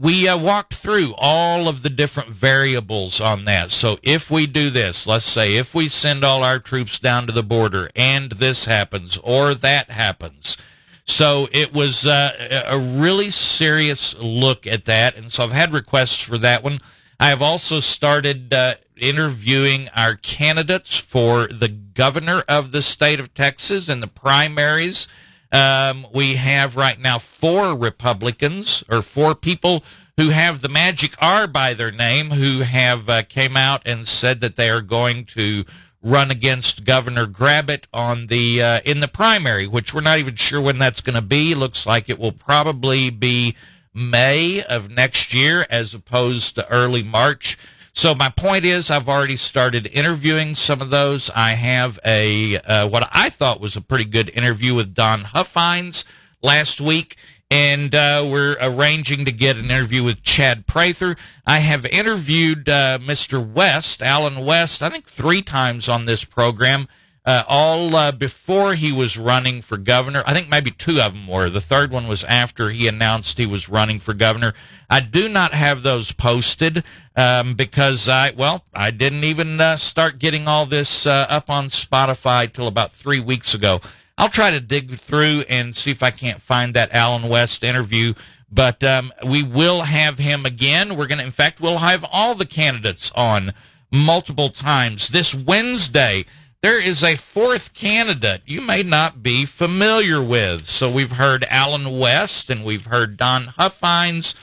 we 0.01 0.27
uh, 0.27 0.35
walked 0.35 0.73
through 0.73 1.13
all 1.15 1.67
of 1.67 1.83
the 1.83 1.89
different 1.89 2.29
variables 2.29 3.21
on 3.21 3.45
that. 3.45 3.69
So 3.69 3.99
if 4.01 4.31
we 4.31 4.47
do 4.47 4.71
this, 4.71 5.05
let's 5.05 5.29
say 5.29 5.57
if 5.57 5.75
we 5.75 5.89
send 5.89 6.23
all 6.23 6.43
our 6.43 6.57
troops 6.57 6.97
down 6.97 7.27
to 7.27 7.31
the 7.31 7.43
border 7.43 7.91
and 7.95 8.31
this 8.31 8.65
happens 8.65 9.19
or 9.23 9.53
that 9.53 9.91
happens. 9.91 10.57
So 11.05 11.47
it 11.51 11.71
was 11.71 12.07
uh, 12.07 12.63
a 12.67 12.79
really 12.79 13.29
serious 13.29 14.17
look 14.17 14.65
at 14.65 14.85
that. 14.85 15.15
And 15.15 15.31
so 15.31 15.43
I've 15.43 15.51
had 15.51 15.71
requests 15.71 16.19
for 16.19 16.39
that 16.39 16.63
one. 16.63 16.79
I 17.19 17.27
have 17.27 17.43
also 17.43 17.79
started 17.79 18.51
uh, 18.51 18.75
interviewing 18.97 19.87
our 19.95 20.15
candidates 20.15 20.97
for 20.97 21.45
the 21.45 21.69
governor 21.69 22.43
of 22.49 22.71
the 22.71 22.81
state 22.81 23.19
of 23.19 23.35
Texas 23.35 23.87
in 23.87 23.99
the 23.99 24.07
primaries. 24.07 25.07
Um, 25.51 26.07
we 26.13 26.35
have 26.35 26.75
right 26.75 26.99
now 26.99 27.19
four 27.19 27.75
Republicans 27.75 28.83
or 28.89 29.01
four 29.01 29.35
people 29.35 29.83
who 30.17 30.29
have 30.29 30.61
the 30.61 30.69
magic 30.69 31.15
R 31.19 31.47
by 31.47 31.73
their 31.73 31.91
name 31.91 32.31
who 32.31 32.59
have 32.59 33.09
uh, 33.09 33.23
came 33.23 33.57
out 33.57 33.81
and 33.85 34.07
said 34.07 34.39
that 34.41 34.55
they 34.55 34.69
are 34.69 34.81
going 34.81 35.25
to 35.25 35.65
run 36.01 36.31
against 36.31 36.83
Governor 36.83 37.25
Grabit 37.25 37.85
on 37.93 38.27
the 38.27 38.61
uh, 38.61 38.79
in 38.85 38.99
the 38.99 39.07
primary, 39.07 39.67
which 39.67 39.93
we're 39.93 40.01
not 40.01 40.19
even 40.19 40.35
sure 40.35 40.61
when 40.61 40.79
that's 40.79 41.01
going 41.01 41.15
to 41.15 41.21
be. 41.21 41.53
Looks 41.55 41.85
like 41.85 42.09
it 42.09 42.19
will 42.19 42.31
probably 42.31 43.09
be 43.09 43.55
May 43.93 44.63
of 44.63 44.89
next 44.89 45.33
year 45.33 45.65
as 45.69 45.93
opposed 45.93 46.55
to 46.55 46.69
early 46.69 47.03
March. 47.03 47.57
So 47.93 48.15
my 48.15 48.29
point 48.29 48.63
is, 48.65 48.89
I've 48.89 49.09
already 49.09 49.35
started 49.35 49.89
interviewing 49.91 50.55
some 50.55 50.81
of 50.81 50.89
those. 50.89 51.29
I 51.35 51.51
have 51.51 51.99
a 52.05 52.57
uh, 52.59 52.87
what 52.87 53.09
I 53.11 53.29
thought 53.29 53.59
was 53.59 53.75
a 53.75 53.81
pretty 53.81 54.05
good 54.05 54.31
interview 54.33 54.73
with 54.73 54.93
Don 54.93 55.25
Huffines 55.25 56.05
last 56.41 56.79
week, 56.79 57.17
and 57.49 57.93
uh, 57.93 58.25
we're 58.25 58.55
arranging 58.61 59.25
to 59.25 59.31
get 59.31 59.57
an 59.57 59.65
interview 59.65 60.03
with 60.03 60.23
Chad 60.23 60.67
Prather. 60.67 61.17
I 61.45 61.59
have 61.59 61.85
interviewed 61.85 62.69
uh, 62.69 62.97
Mr. 62.99 63.45
West, 63.45 64.01
Allen 64.01 64.45
West, 64.45 64.81
I 64.81 64.89
think 64.89 65.05
three 65.05 65.41
times 65.41 65.89
on 65.89 66.05
this 66.05 66.23
program 66.23 66.87
uh, 67.23 67.43
all 67.47 67.95
uh, 67.95 68.11
before 68.11 68.73
he 68.73 68.91
was 68.91 69.17
running 69.17 69.61
for 69.61 69.77
governor. 69.77 70.23
I 70.25 70.33
think 70.33 70.49
maybe 70.49 70.71
two 70.71 70.99
of 70.99 71.13
them 71.13 71.27
were. 71.27 71.49
The 71.49 71.61
third 71.61 71.91
one 71.91 72.07
was 72.07 72.23
after 72.23 72.69
he 72.71 72.87
announced 72.87 73.37
he 73.37 73.45
was 73.45 73.69
running 73.69 73.99
for 73.99 74.13
governor. 74.13 74.53
I 74.89 75.01
do 75.01 75.29
not 75.29 75.53
have 75.53 75.83
those 75.83 76.11
posted 76.11 76.83
um, 77.15 77.53
because 77.53 78.09
I, 78.09 78.31
well, 78.31 78.65
I 78.73 78.89
didn't 78.89 79.23
even 79.23 79.61
uh, 79.61 79.77
start 79.77 80.17
getting 80.17 80.47
all 80.47 80.65
this 80.65 81.05
uh, 81.05 81.27
up 81.29 81.49
on 81.49 81.67
Spotify 81.67 82.51
till 82.51 82.67
about 82.67 82.91
three 82.91 83.19
weeks 83.19 83.53
ago. 83.53 83.81
I'll 84.17 84.29
try 84.29 84.51
to 84.51 84.59
dig 84.59 84.99
through 84.99 85.43
and 85.47 85.75
see 85.75 85.91
if 85.91 86.03
I 86.03 86.11
can't 86.11 86.41
find 86.41 86.73
that 86.73 86.91
Allen 86.91 87.29
West 87.29 87.63
interview. 87.63 88.13
But 88.51 88.83
um, 88.83 89.13
we 89.25 89.43
will 89.43 89.83
have 89.83 90.17
him 90.17 90.45
again. 90.45 90.97
We're 90.97 91.07
going 91.07 91.19
to, 91.19 91.25
in 91.25 91.31
fact, 91.31 91.61
we'll 91.61 91.77
have 91.77 92.03
all 92.11 92.35
the 92.35 92.45
candidates 92.45 93.11
on 93.15 93.53
multiple 93.91 94.49
times 94.49 95.09
this 95.09 95.33
Wednesday 95.33 96.25
there 96.61 96.79
is 96.79 97.03
a 97.03 97.15
fourth 97.15 97.73
candidate 97.73 98.41
you 98.45 98.61
may 98.61 98.83
not 98.83 99.23
be 99.23 99.45
familiar 99.45 100.21
with. 100.21 100.67
So 100.67 100.91
we've 100.91 101.13
heard 101.13 101.45
Allen 101.49 101.97
West 101.97 102.49
and 102.49 102.63
we've 102.63 102.85
heard 102.85 103.17
Don 103.17 103.47
Huffines 103.57 104.35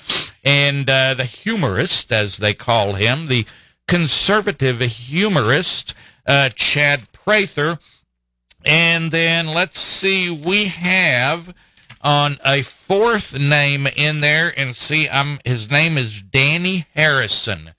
and 0.44 0.90
uh, 0.90 1.14
the 1.14 1.24
humorist, 1.24 2.10
as 2.10 2.38
they 2.38 2.54
call 2.54 2.94
him, 2.94 3.26
the 3.26 3.46
conservative 3.86 4.80
humorist, 4.80 5.94
uh, 6.26 6.50
Chad 6.50 7.12
Prather. 7.12 7.78
And 8.64 9.12
then 9.12 9.46
let's 9.46 9.78
see, 9.78 10.28
we 10.28 10.66
have 10.66 11.54
on 12.00 12.38
a 12.44 12.62
fourth 12.62 13.38
name 13.38 13.86
in 13.96 14.20
there, 14.20 14.52
and 14.56 14.74
see, 14.74 15.08
I'm, 15.08 15.38
his 15.44 15.70
name 15.70 15.96
is 15.96 16.22
Danny 16.22 16.86
Harrison. 16.94 17.70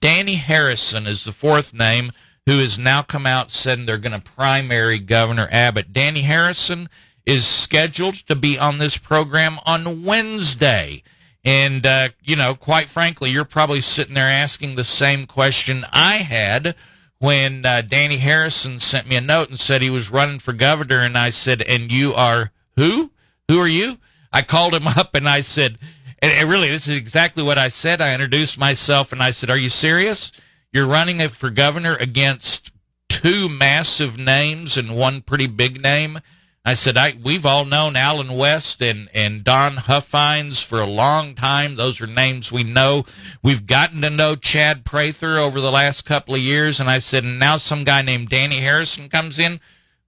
Danny 0.00 0.34
Harrison 0.34 1.06
is 1.06 1.24
the 1.24 1.32
fourth 1.32 1.72
name 1.72 2.12
who 2.46 2.58
has 2.58 2.78
now 2.78 3.02
come 3.02 3.26
out 3.26 3.50
saying 3.50 3.86
they're 3.86 3.98
going 3.98 4.18
to 4.18 4.32
primary 4.32 4.98
Governor 4.98 5.48
Abbott. 5.50 5.92
Danny 5.92 6.22
Harrison 6.22 6.88
is 7.24 7.46
scheduled 7.46 8.14
to 8.26 8.36
be 8.36 8.58
on 8.58 8.78
this 8.78 8.98
program 8.98 9.58
on 9.64 10.04
Wednesday. 10.04 11.02
And, 11.44 11.86
uh, 11.86 12.10
you 12.22 12.36
know, 12.36 12.54
quite 12.54 12.86
frankly, 12.86 13.30
you're 13.30 13.44
probably 13.44 13.80
sitting 13.80 14.14
there 14.14 14.28
asking 14.28 14.76
the 14.76 14.84
same 14.84 15.26
question 15.26 15.84
I 15.92 16.16
had 16.16 16.74
when 17.18 17.64
uh, 17.64 17.82
Danny 17.82 18.18
Harrison 18.18 18.78
sent 18.78 19.08
me 19.08 19.16
a 19.16 19.20
note 19.20 19.48
and 19.48 19.58
said 19.58 19.80
he 19.80 19.90
was 19.90 20.10
running 20.10 20.38
for 20.38 20.52
governor. 20.52 20.98
And 20.98 21.16
I 21.16 21.30
said, 21.30 21.62
And 21.62 21.90
you 21.90 22.14
are 22.14 22.50
who? 22.76 23.10
Who 23.48 23.58
are 23.58 23.68
you? 23.68 23.98
I 24.32 24.42
called 24.42 24.74
him 24.74 24.86
up 24.98 25.14
and 25.14 25.28
I 25.28 25.40
said, 25.40 25.78
and 26.24 26.48
really, 26.48 26.68
this 26.68 26.88
is 26.88 26.96
exactly 26.96 27.42
what 27.42 27.58
I 27.58 27.68
said. 27.68 28.00
I 28.00 28.14
introduced 28.14 28.56
myself 28.56 29.12
and 29.12 29.22
I 29.22 29.30
said, 29.30 29.50
Are 29.50 29.58
you 29.58 29.68
serious? 29.68 30.32
You're 30.74 30.88
running 30.88 31.20
it 31.20 31.30
for 31.30 31.50
governor 31.50 31.94
against 32.00 32.72
two 33.08 33.48
massive 33.48 34.18
names 34.18 34.76
and 34.76 34.96
one 34.96 35.22
pretty 35.22 35.46
big 35.46 35.80
name. 35.80 36.18
I 36.64 36.74
said, 36.74 36.96
I, 36.96 37.14
we've 37.22 37.46
all 37.46 37.64
known 37.64 37.94
Allen 37.94 38.32
West 38.32 38.82
and, 38.82 39.08
and 39.14 39.44
Don 39.44 39.76
Huffines 39.76 40.64
for 40.64 40.80
a 40.80 40.86
long 40.86 41.36
time. 41.36 41.76
Those 41.76 42.00
are 42.00 42.08
names 42.08 42.50
we 42.50 42.64
know. 42.64 43.04
We've 43.40 43.68
gotten 43.68 44.02
to 44.02 44.10
know 44.10 44.34
Chad 44.34 44.84
Prather 44.84 45.38
over 45.38 45.60
the 45.60 45.70
last 45.70 46.02
couple 46.06 46.34
of 46.34 46.40
years. 46.40 46.80
And 46.80 46.90
I 46.90 46.98
said, 46.98 47.22
and 47.22 47.38
now 47.38 47.56
some 47.56 47.84
guy 47.84 48.02
named 48.02 48.30
Danny 48.30 48.56
Harrison 48.56 49.08
comes 49.08 49.38
in. 49.38 49.60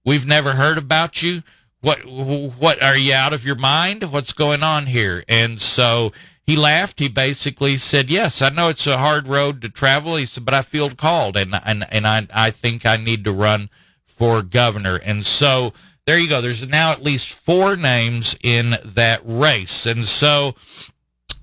We've 0.03 0.27
never 0.27 0.53
heard 0.53 0.77
about 0.77 1.23
you. 1.23 1.43
What, 1.79 2.05
what, 2.05 2.83
are 2.83 2.97
you 2.97 3.13
out 3.13 3.31
of 3.31 3.45
your 3.45 3.55
mind? 3.55 4.03
What's 4.03 4.33
going 4.33 4.63
on 4.63 4.87
here? 4.87 5.23
And 5.29 5.61
so 5.61 6.11
he 6.47 6.55
laughed. 6.55 6.99
He 6.99 7.09
basically 7.09 7.77
said, 7.77 8.09
"Yes, 8.09 8.41
I 8.41 8.49
know 8.49 8.69
it's 8.69 8.87
a 8.87 8.97
hard 8.97 9.27
road 9.27 9.61
to 9.61 9.69
travel." 9.69 10.15
He 10.15 10.25
said, 10.25 10.45
"But 10.45 10.53
I 10.53 10.61
feel 10.61 10.89
called, 10.95 11.35
and 11.35 11.59
and 11.63 11.85
and 11.91 12.07
I 12.07 12.27
I 12.33 12.51
think 12.51 12.85
I 12.85 12.95
need 12.95 13.25
to 13.25 13.33
run 13.33 13.69
for 14.05 14.41
governor." 14.41 14.95
And 14.95 15.25
so 15.25 15.73
there 16.05 16.17
you 16.17 16.29
go. 16.29 16.41
There's 16.41 16.65
now 16.65 16.91
at 16.91 17.03
least 17.03 17.33
four 17.33 17.75
names 17.75 18.37
in 18.41 18.77
that 18.85 19.19
race, 19.25 19.85
and 19.85 20.07
so 20.07 20.55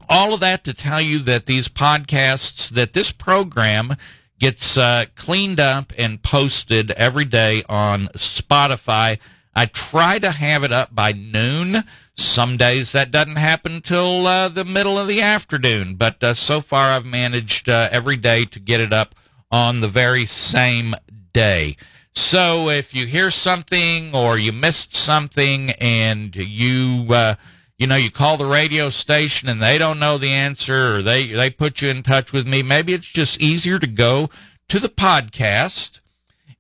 all 0.08 0.32
of 0.32 0.40
that 0.40 0.64
to 0.64 0.72
tell 0.72 1.00
you 1.00 1.18
that 1.20 1.46
these 1.46 1.68
podcasts, 1.68 2.70
that 2.70 2.94
this 2.94 3.12
program 3.12 3.96
gets 4.38 4.76
uh, 4.76 5.04
cleaned 5.14 5.60
up 5.60 5.92
and 5.96 6.22
posted 6.22 6.90
every 6.92 7.24
day 7.24 7.62
on 7.68 8.08
Spotify. 8.14 9.18
I 9.54 9.66
try 9.66 10.18
to 10.18 10.30
have 10.30 10.64
it 10.64 10.72
up 10.72 10.94
by 10.94 11.12
noon. 11.12 11.84
Some 12.16 12.56
days 12.56 12.92
that 12.92 13.10
doesn't 13.10 13.36
happen 13.36 13.80
till 13.80 14.26
uh, 14.26 14.48
the 14.48 14.64
middle 14.64 14.98
of 14.98 15.08
the 15.08 15.20
afternoon, 15.20 15.96
but 15.96 16.22
uh, 16.22 16.34
so 16.34 16.60
far 16.60 16.90
I've 16.90 17.04
managed 17.04 17.68
uh, 17.68 17.88
every 17.90 18.16
day 18.16 18.44
to 18.44 18.60
get 18.60 18.80
it 18.80 18.92
up 18.92 19.14
on 19.50 19.80
the 19.80 19.88
very 19.88 20.24
same 20.26 20.94
day. 21.32 21.76
So 22.14 22.68
if 22.68 22.94
you 22.94 23.06
hear 23.06 23.30
something 23.30 24.14
or 24.14 24.38
you 24.38 24.52
missed 24.52 24.94
something 24.94 25.72
and 25.72 26.36
you 26.36 27.06
uh, 27.10 27.34
you 27.76 27.88
know 27.88 27.96
you 27.96 28.10
call 28.10 28.36
the 28.36 28.46
radio 28.46 28.90
station 28.90 29.48
and 29.48 29.60
they 29.60 29.78
don't 29.78 29.98
know 29.98 30.16
the 30.16 30.30
answer 30.30 30.96
or 30.96 31.02
they 31.02 31.26
they 31.26 31.50
put 31.50 31.82
you 31.82 31.88
in 31.88 32.04
touch 32.04 32.32
with 32.32 32.46
me, 32.46 32.62
maybe 32.62 32.94
it's 32.94 33.06
just 33.06 33.40
easier 33.40 33.80
to 33.80 33.88
go 33.88 34.30
to 34.68 34.78
the 34.78 34.88
podcast 34.88 36.00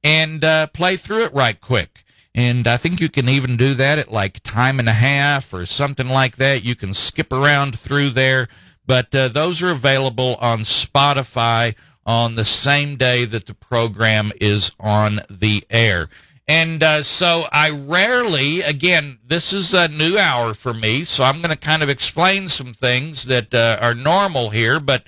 and 0.02 0.44
uh, 0.44 0.66
play 0.68 0.96
through 0.96 1.24
it 1.24 1.32
right 1.32 1.60
quick. 1.60 2.03
And 2.34 2.66
I 2.66 2.76
think 2.76 3.00
you 3.00 3.08
can 3.08 3.28
even 3.28 3.56
do 3.56 3.74
that 3.74 3.98
at 3.98 4.10
like 4.10 4.42
time 4.42 4.80
and 4.80 4.88
a 4.88 4.92
half 4.92 5.54
or 5.54 5.66
something 5.66 6.08
like 6.08 6.36
that. 6.36 6.64
You 6.64 6.74
can 6.74 6.92
skip 6.92 7.32
around 7.32 7.78
through 7.78 8.10
there. 8.10 8.48
But 8.86 9.14
uh, 9.14 9.28
those 9.28 9.62
are 9.62 9.70
available 9.70 10.36
on 10.40 10.60
Spotify 10.60 11.74
on 12.04 12.34
the 12.34 12.44
same 12.44 12.96
day 12.96 13.24
that 13.24 13.46
the 13.46 13.54
program 13.54 14.32
is 14.40 14.72
on 14.78 15.20
the 15.30 15.64
air. 15.70 16.08
And 16.46 16.82
uh, 16.82 17.02
so 17.02 17.46
I 17.50 17.70
rarely, 17.70 18.60
again, 18.60 19.18
this 19.26 19.52
is 19.54 19.72
a 19.72 19.88
new 19.88 20.18
hour 20.18 20.52
for 20.52 20.74
me, 20.74 21.04
so 21.04 21.24
I'm 21.24 21.40
going 21.40 21.48
to 21.48 21.56
kind 21.56 21.82
of 21.82 21.88
explain 21.88 22.48
some 22.48 22.74
things 22.74 23.24
that 23.24 23.54
uh, 23.54 23.78
are 23.80 23.94
normal 23.94 24.50
here. 24.50 24.78
But 24.78 25.04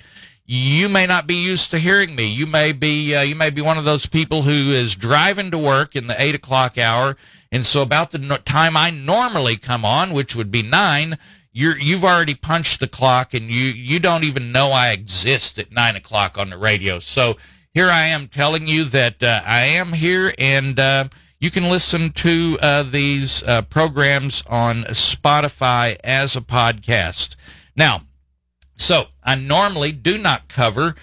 you 0.49 0.87
may 0.87 1.05
not 1.05 1.27
be 1.27 1.35
used 1.35 1.71
to 1.71 1.77
hearing 1.77 2.15
me. 2.15 2.25
You 2.25 2.47
may 2.47 2.71
be 2.71 3.13
uh, 3.13 3.21
you 3.21 3.35
may 3.35 3.49
be 3.49 3.61
one 3.61 3.77
of 3.77 3.83
those 3.83 4.05
people 4.05 4.43
who 4.43 4.71
is 4.71 4.95
driving 4.95 5.51
to 5.51 5.57
work 5.57 5.93
in 5.93 6.07
the 6.07 6.19
eight 6.21 6.35
o'clock 6.35 6.77
hour, 6.77 7.17
and 7.51 7.65
so 7.65 7.81
about 7.81 8.11
the 8.11 8.17
no- 8.17 8.37
time 8.37 8.77
I 8.77 8.89
normally 8.89 9.57
come 9.57 9.83
on, 9.83 10.13
which 10.13 10.35
would 10.37 10.49
be 10.49 10.63
nine, 10.63 11.17
you're 11.51 11.77
you've 11.77 12.05
already 12.05 12.33
punched 12.33 12.79
the 12.79 12.87
clock, 12.87 13.33
and 13.33 13.51
you 13.51 13.65
you 13.65 13.99
don't 13.99 14.23
even 14.23 14.53
know 14.53 14.71
I 14.71 14.91
exist 14.91 15.59
at 15.59 15.73
nine 15.73 15.97
o'clock 15.97 16.37
on 16.37 16.49
the 16.49 16.57
radio. 16.57 16.99
So 16.99 17.35
here 17.73 17.89
I 17.89 18.05
am 18.05 18.29
telling 18.29 18.67
you 18.67 18.85
that 18.85 19.21
uh, 19.21 19.41
I 19.45 19.63
am 19.63 19.91
here, 19.91 20.33
and 20.37 20.79
uh, 20.79 21.09
you 21.41 21.51
can 21.51 21.69
listen 21.69 22.11
to 22.13 22.57
uh, 22.61 22.83
these 22.83 23.43
uh, 23.43 23.63
programs 23.63 24.43
on 24.47 24.83
Spotify 24.85 25.97
as 26.05 26.37
a 26.37 26.41
podcast. 26.41 27.35
Now 27.75 28.03
so 28.77 29.07
I 29.23 29.35
normally 29.35 29.91
do 29.91 30.17
not 30.17 30.47
cover 30.47 30.95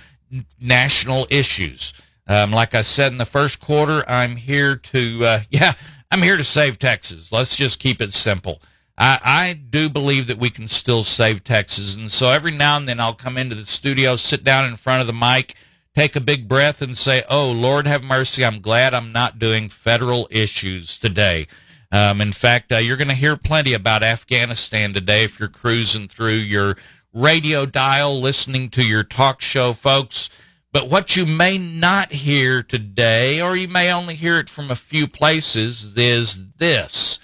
national 0.61 1.27
issues. 1.31 1.93
Um, 2.27 2.53
like 2.53 2.75
I 2.75 2.83
said 2.83 3.13
in 3.13 3.19
the 3.19 3.27
first 3.27 3.61
quarter, 3.61 4.09
I'm 4.09 4.37
here 4.37 4.77
to, 4.77 5.25
uh, 5.25 5.41
yeah, 5.51 5.75
I'm 6.11 6.23
here 6.23 6.37
to 6.37 6.45
save 6.45 6.79
Texas. 6.79 7.33
Let's 7.33 7.57
just 7.57 7.79
keep 7.79 8.01
it 8.01 8.15
simple. 8.15 8.63
I, 8.97 9.19
I 9.23 9.53
do 9.55 9.89
believe 9.89 10.29
that 10.29 10.39
we 10.39 10.51
can 10.51 10.69
still 10.69 11.05
save 11.05 11.43
Texas. 11.43 11.97
And 11.97 12.13
so 12.13 12.31
every 12.31 12.53
now 12.53 12.77
and 12.77 12.89
then 12.89 13.01
I'll 13.01 13.15
come 13.15 13.37
into 13.37 13.57
the 13.57 13.67
studio, 13.67 14.17
sit 14.17 14.45
down 14.45 14.65
in 14.67 14.77
front 14.77 15.01
of 15.01 15.07
the 15.07 15.13
mic, 15.13 15.57
take 15.97 16.15
a 16.15 16.21
big 16.21 16.49
breath 16.49 16.81
and 16.81 16.97
say, 16.97 17.25
Oh, 17.29 17.51
Lord 17.51 17.87
have 17.87 18.03
mercy. 18.03 18.45
I'm 18.45 18.61
glad 18.61 18.95
I'm 18.95 19.13
not 19.13 19.39
doing 19.41 19.69
federal 19.69 20.29
issues 20.31 20.97
today. 20.97 21.49
Um, 21.91 22.21
in 22.21 22.33
fact, 22.33 22.73
uh, 22.73 22.79
you're 22.79 22.97
going 22.97 23.09
to 23.09 23.15
hear 23.15 23.37
plenty 23.37 23.73
about 23.73 24.03
Afghanistan 24.03 24.93
today 24.93 25.25
if 25.25 25.39
you're 25.39 25.49
cruising 25.49 26.09
through 26.09 26.33
your 26.33 26.77
radio 27.15 27.65
dial 27.65 28.21
listening 28.21 28.69
to 28.69 28.85
your 28.85 29.05
talk 29.05 29.41
show, 29.41 29.73
folks. 29.73 30.29
But 30.73 30.91
what 30.91 31.15
you 31.15 31.25
may 31.25 31.57
not 31.57 32.11
hear 32.11 32.61
today, 32.61 33.41
or 33.41 33.55
you 33.55 33.69
may 33.69 33.93
only 33.93 34.17
hear 34.17 34.41
it 34.41 34.51
from 34.51 34.71
a 34.71 34.77
few 34.77 35.07
places, 35.07 35.95
is 35.97 36.49
this. 36.59 37.21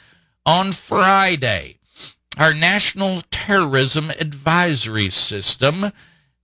On 0.46 0.70
Friday, 0.70 1.78
our 2.38 2.54
National 2.54 3.22
Terrorism 3.32 4.10
Advisory 4.10 5.10
System, 5.10 5.90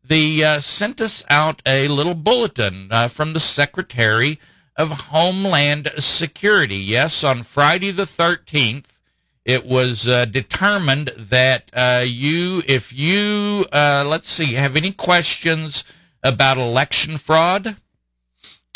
the 0.03 0.45
uh, 0.45 0.61
sent 0.61 1.01
us 1.01 1.25
out 1.31 1.63
a 1.65 1.87
little 1.87 2.15
bulletin 2.15 2.89
uh, 2.91 3.07
from 3.07 3.33
the 3.33 3.41
Secretary 3.41 4.41
of 4.77 4.91
Homeland 4.91 5.93
Security. 5.99 6.77
Yes, 6.77 7.23
on 7.23 7.45
Friday 7.45 7.93
the 7.93 8.05
13th, 8.05 8.96
it 9.47 9.65
was 9.65 10.09
uh, 10.09 10.25
determined 10.25 11.13
that 11.17 11.71
uh, 11.73 12.03
you, 12.05 12.63
if 12.67 12.93
you, 12.93 13.65
uh, 13.73 14.05
let's 14.05 14.29
see, 14.29 14.55
have 14.55 14.75
any 14.75 14.91
questions 14.91 15.85
about 16.21 16.59
election 16.59 17.17
fraud, 17.17 17.77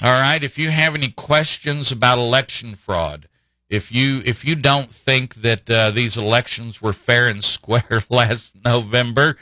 all 0.00 0.12
right, 0.12 0.44
if 0.44 0.58
you 0.58 0.70
have 0.70 0.94
any 0.94 1.10
questions 1.10 1.90
about 1.90 2.18
election 2.18 2.76
fraud, 2.76 3.26
if 3.68 3.90
you 3.90 4.22
if 4.24 4.44
you 4.44 4.54
don't 4.54 4.92
think 4.92 5.34
that 5.36 5.68
uh, 5.68 5.90
these 5.90 6.16
elections 6.16 6.80
were 6.80 6.92
fair 6.92 7.26
and 7.26 7.42
square 7.42 8.04
last 8.08 8.54
November, 8.64 9.36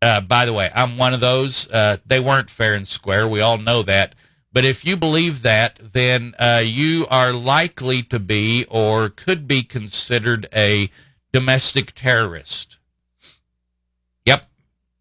uh, 0.00 0.22
by 0.22 0.46
the 0.46 0.54
way, 0.54 0.70
I'm 0.74 0.96
one 0.96 1.12
of 1.12 1.20
those. 1.20 1.70
Uh, 1.70 1.98
they 2.06 2.18
weren't 2.18 2.48
fair 2.48 2.72
and 2.72 2.88
square. 2.88 3.28
We 3.28 3.42
all 3.42 3.58
know 3.58 3.82
that. 3.82 4.14
But 4.56 4.64
if 4.64 4.86
you 4.86 4.96
believe 4.96 5.42
that, 5.42 5.78
then 5.92 6.34
uh, 6.38 6.62
you 6.64 7.06
are 7.10 7.34
likely 7.34 8.02
to 8.04 8.18
be 8.18 8.64
or 8.70 9.10
could 9.10 9.46
be 9.46 9.62
considered 9.62 10.48
a 10.50 10.90
domestic 11.30 11.94
terrorist. 11.94 12.78
Yep, 14.24 14.46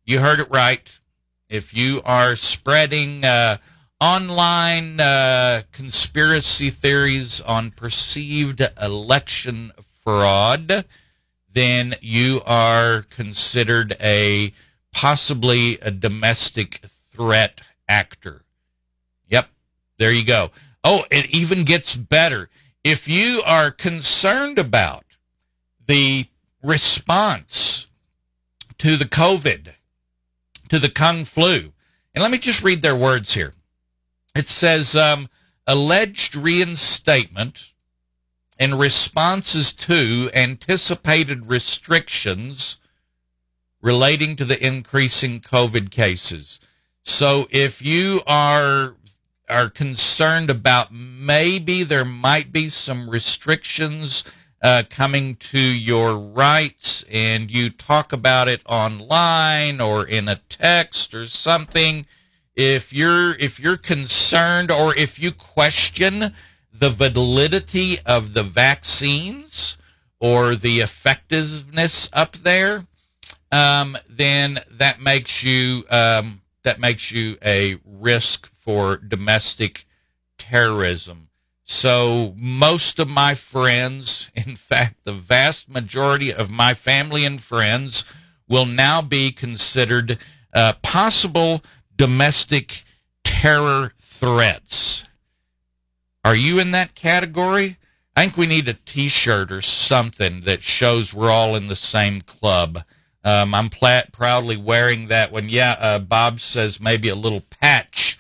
you 0.04 0.20
heard 0.20 0.42
it 0.42 0.52
right. 0.52 1.00
If 1.48 1.74
you 1.74 2.02
are 2.04 2.36
spreading 2.36 3.24
uh, 3.24 3.60
online 4.02 5.00
uh, 5.00 5.62
conspiracy 5.72 6.70
theories 6.70 7.40
on 7.40 7.72
perceived 7.72 8.62
election 8.82 9.72
fraud, 10.04 10.84
then 11.50 11.96
you 12.02 12.42
are 12.46 13.04
considered 13.04 13.96
a 14.02 14.52
possibly 14.92 15.80
a 15.80 15.92
domestic 15.92 16.82
threat 17.14 17.62
actor. 17.88 18.45
There 19.98 20.12
you 20.12 20.26
go. 20.26 20.52
Oh, 20.84 21.06
it 21.10 21.30
even 21.30 21.64
gets 21.64 21.96
better. 21.96 22.50
If 22.84 23.08
you 23.08 23.42
are 23.46 23.72
concerned 23.72 24.60
about 24.60 25.06
the 25.88 26.28
response 26.62 27.88
to 28.78 28.98
the 28.98 29.06
COVID, 29.06 29.74
to 30.70 30.80
the 30.80 30.90
Kung 30.90 31.26
flu, 31.26 31.74
and 32.14 32.22
let 32.22 32.32
me 32.32 32.38
just 32.38 32.64
read 32.64 32.82
their 32.82 32.96
words 32.96 33.34
here. 33.34 33.54
It 34.36 34.48
says, 34.48 34.96
um, 34.96 35.30
alleged 35.68 36.36
reinstatement 36.36 37.74
and 38.58 38.80
responses 38.80 39.74
to 39.74 40.30
anticipated 40.34 41.48
restrictions 41.48 42.78
relating 43.82 44.36
to 44.36 44.46
the 44.46 44.66
increasing 44.66 45.42
COVID 45.42 45.92
cases. 45.92 46.60
So 47.04 47.48
if 47.52 47.82
you 47.82 48.22
are 48.26 48.96
are 49.50 49.70
concerned 49.70 50.50
about 50.50 50.94
maybe 50.94 51.84
there 51.84 52.06
might 52.06 52.52
be 52.52 52.70
some 52.70 53.10
restrictions 53.10 54.24
uh, 54.62 54.84
coming 54.90 55.36
to 55.36 55.60
your 55.60 56.18
rights 56.18 57.04
and 57.12 57.52
you 57.52 57.70
talk 57.70 58.12
about 58.12 58.48
it 58.48 58.62
online 58.66 59.80
or 59.80 60.06
in 60.06 60.28
a 60.28 60.42
text 60.50 61.14
or 61.14 61.28
something. 61.28 62.06
If 62.56 62.94
you're 62.94 63.36
if 63.36 63.60
you're 63.60 63.78
concerned 63.78 64.72
or 64.72 64.96
if 64.96 65.20
you 65.20 65.32
question 65.32 66.34
the 66.74 66.90
validity 66.90 68.00
of 68.06 68.34
the 68.34 68.44
vaccines 68.44 69.78
or 70.20 70.56
the 70.56 70.80
effectiveness 70.80 72.10
up 72.14 72.38
there 72.38 72.88
um, 73.52 73.98
then 74.10 74.60
that 74.72 75.00
makes 75.00 75.44
you 75.44 75.86
um, 75.90 76.42
that 76.64 76.80
makes 76.80 77.12
you 77.12 77.38
a 77.46 77.78
risk 77.86 78.52
for 78.66 78.98
domestic 78.98 79.86
terrorism. 80.38 81.30
So 81.64 82.34
most 82.38 83.00
of 83.00 83.08
my 83.08 83.36
friends, 83.36 84.30
in 84.36 84.56
fact, 84.56 85.06
the 85.06 85.14
vast 85.14 85.70
majority 85.70 86.34
of 86.34 86.52
my 86.52 86.74
family 86.74 87.24
and 87.24 87.42
friends, 87.42 88.04
will 88.48 88.66
now 88.66 89.02
be 89.02 89.32
considered 89.32 90.20
uh, 90.54 90.74
possible 90.82 91.64
domestic 91.96 92.84
terror 93.24 93.94
threats. 94.00 95.04
Are 96.24 96.36
you 96.36 96.60
in 96.60 96.72
that 96.72 96.96
category? 96.96 97.78
I 98.16 98.24
think 98.24 98.38
we 98.38 98.48
need 98.48 98.68
a 98.68 98.74
T-shirt 98.74 99.52
or 99.52 99.62
something 99.62 100.42
that 100.42 100.64
shows 100.64 101.14
we're 101.14 101.32
all 101.32 101.56
in 101.56 101.68
the 101.68 101.76
same 101.76 102.22
club. 102.22 102.84
Um, 103.24 103.54
I'm 103.54 103.70
proudly 103.70 104.56
wearing 104.56 105.08
that 105.08 105.32
one. 105.32 105.50
Yeah, 105.50 105.76
uh, 105.80 106.00
Bob 106.00 106.40
says 106.40 106.80
maybe 106.80 107.10
a 107.10 107.16
little 107.16 107.42
patch 107.42 108.15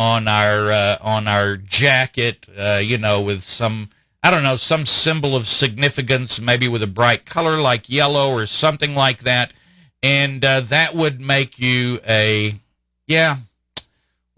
on 0.00 0.26
our 0.26 0.72
uh, 0.72 0.96
on 1.02 1.28
our 1.28 1.58
jacket, 1.58 2.46
uh, 2.58 2.80
you 2.82 2.96
know, 2.96 3.20
with 3.20 3.42
some 3.42 3.90
I 4.22 4.30
don't 4.30 4.42
know 4.42 4.56
some 4.56 4.86
symbol 4.86 5.36
of 5.36 5.46
significance, 5.46 6.40
maybe 6.40 6.68
with 6.68 6.82
a 6.82 6.86
bright 6.86 7.26
color 7.26 7.60
like 7.60 7.90
yellow 7.90 8.32
or 8.32 8.46
something 8.46 8.94
like 8.94 9.24
that, 9.24 9.52
and 10.02 10.42
uh, 10.42 10.62
that 10.62 10.94
would 10.94 11.20
make 11.20 11.58
you 11.58 12.00
a 12.08 12.58
yeah. 13.06 13.36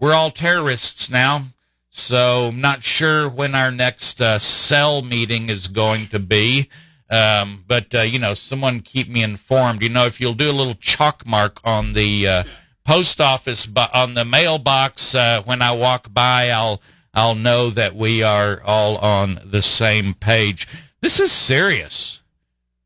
We're 0.01 0.13
all 0.13 0.31
terrorists 0.31 1.09
now, 1.09 1.45
so 1.89 2.49
I'm 2.49 2.59
not 2.59 2.83
sure 2.83 3.29
when 3.29 3.55
our 3.55 3.71
next 3.71 4.19
uh, 4.19 4.39
cell 4.39 5.01
meeting 5.01 5.49
is 5.49 5.67
going 5.67 6.07
to 6.07 6.19
be. 6.19 6.67
Um, 7.09 7.63
but 7.65 7.95
uh, 7.95 8.01
you 8.01 8.19
know, 8.19 8.33
someone 8.33 8.81
keep 8.81 9.07
me 9.07 9.23
informed. 9.23 9.81
You 9.81 9.87
know, 9.87 10.05
if 10.05 10.19
you'll 10.19 10.33
do 10.33 10.51
a 10.51 10.59
little 10.59 10.75
chalk 10.75 11.25
mark 11.25 11.61
on 11.63 11.93
the 11.93 12.27
uh, 12.27 12.43
post 12.85 13.21
office 13.21 13.67
on 13.93 14.13
the 14.13 14.25
mailbox 14.25 15.15
uh, 15.15 15.41
when 15.43 15.61
I 15.61 15.71
walk 15.71 16.13
by, 16.13 16.49
I'll 16.49 16.81
I'll 17.13 17.35
know 17.35 17.69
that 17.69 17.95
we 17.95 18.23
are 18.23 18.61
all 18.63 18.97
on 18.97 19.39
the 19.45 19.61
same 19.61 20.15
page. 20.15 20.67
This 21.01 21.19
is 21.19 21.31
serious. 21.31 22.21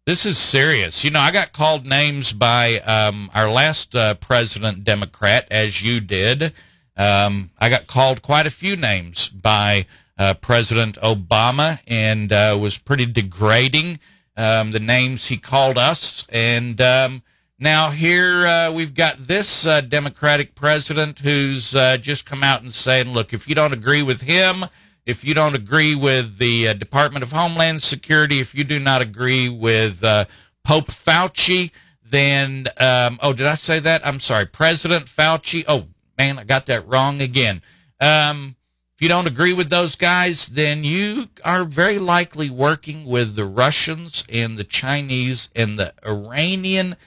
This 0.05 0.25
is 0.25 0.37
serious. 0.37 1.03
You 1.03 1.11
know, 1.11 1.19
I 1.19 1.31
got 1.31 1.53
called 1.53 1.85
names 1.85 2.33
by 2.33 2.79
um, 2.79 3.29
our 3.33 3.49
last 3.49 3.95
uh, 3.95 4.15
president, 4.15 4.83
Democrat, 4.83 5.47
as 5.49 5.81
you 5.81 5.99
did. 6.01 6.53
Um, 6.97 7.51
I 7.59 7.69
got 7.69 7.87
called 7.87 8.21
quite 8.21 8.47
a 8.47 8.51
few 8.51 8.75
names 8.75 9.29
by 9.29 9.85
uh, 10.17 10.33
President 10.33 10.97
Obama 10.97 11.79
and 11.87 12.33
uh, 12.33 12.57
was 12.59 12.77
pretty 12.77 13.05
degrading. 13.05 13.99
Um, 14.35 14.71
the 14.71 14.79
names 14.79 15.27
he 15.27 15.37
called 15.37 15.77
us, 15.77 16.25
and 16.29 16.79
um, 16.79 17.23
now, 17.59 17.89
here 17.89 18.45
uh, 18.45 18.71
we've 18.71 18.93
got 18.93 19.27
this 19.27 19.65
uh, 19.65 19.81
Democratic 19.81 20.53
president 20.53 21.19
who's 21.19 21.73
uh, 21.75 21.97
just 21.97 22.25
come 22.25 22.43
out 22.43 22.61
and 22.61 22.73
saying, 22.73 23.13
look, 23.13 23.33
if 23.33 23.47
you 23.47 23.55
don't 23.55 23.73
agree 23.73 24.03
with 24.03 24.21
him, 24.21 24.65
if 25.07 25.23
you 25.23 25.33
don't 25.33 25.55
agree 25.55 25.95
with 25.95 26.37
the 26.37 26.67
uh, 26.67 26.73
Department 26.73 27.23
of 27.23 27.31
Homeland 27.31 27.81
Security, 27.81 28.39
if 28.39 28.53
you 28.53 28.63
do 28.63 28.79
not 28.79 29.01
agree 29.01 29.49
with 29.49 30.03
uh, 30.03 30.25
Pope 30.63 30.91
Fauci, 30.91 31.71
then, 32.03 32.67
um, 32.77 33.17
oh, 33.23 33.33
did 33.33 33.47
I 33.47 33.55
say 33.55 33.79
that? 33.79 34.05
I'm 34.05 34.19
sorry. 34.19 34.45
President 34.45 35.05
Fauci. 35.05 35.65
Oh, 35.67 35.87
man, 36.17 36.37
I 36.37 36.43
got 36.43 36.67
that 36.67 36.87
wrong 36.87 37.21
again. 37.21 37.61
Um, 37.99 38.55
if 38.95 39.01
you 39.01 39.09
don't 39.09 39.27
agree 39.27 39.53
with 39.53 39.69
those 39.69 39.95
guys, 39.95 40.47
then 40.47 40.83
you 40.83 41.29
are 41.43 41.63
very 41.63 41.99
likely 41.99 42.49
working 42.49 43.05
with 43.05 43.35
the 43.35 43.45
Russians 43.45 44.25
and 44.27 44.57
the 44.57 44.63
Chinese 44.63 45.49
and 45.55 45.79
the 45.79 45.93
Iranian 46.05 46.97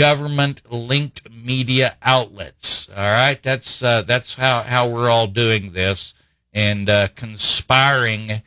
government 0.00 0.62
linked 0.72 1.30
media 1.30 1.94
outlets. 2.00 2.88
All 2.88 3.04
right, 3.04 3.38
that's 3.42 3.82
uh, 3.82 4.00
that's 4.00 4.34
how 4.34 4.62
how 4.62 4.88
we're 4.88 5.10
all 5.10 5.26
doing 5.26 5.74
this 5.74 6.14
and 6.54 6.88
uh, 6.88 7.08
conspiring. 7.14 8.40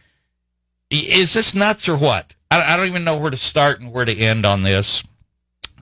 Is 0.89 1.33
this 1.33 1.53
nuts 1.53 1.87
or 1.87 1.95
what? 1.95 2.33
I, 2.49 2.73
I, 2.73 2.75
don't 2.75 2.87
even 2.87 3.03
know 3.03 3.17
where 3.17 3.29
to 3.29 3.37
start 3.37 3.79
and 3.79 3.93
where 3.93 4.03
to 4.03 4.17
end 4.17 4.47
on 4.47 4.63
this. 4.63 5.03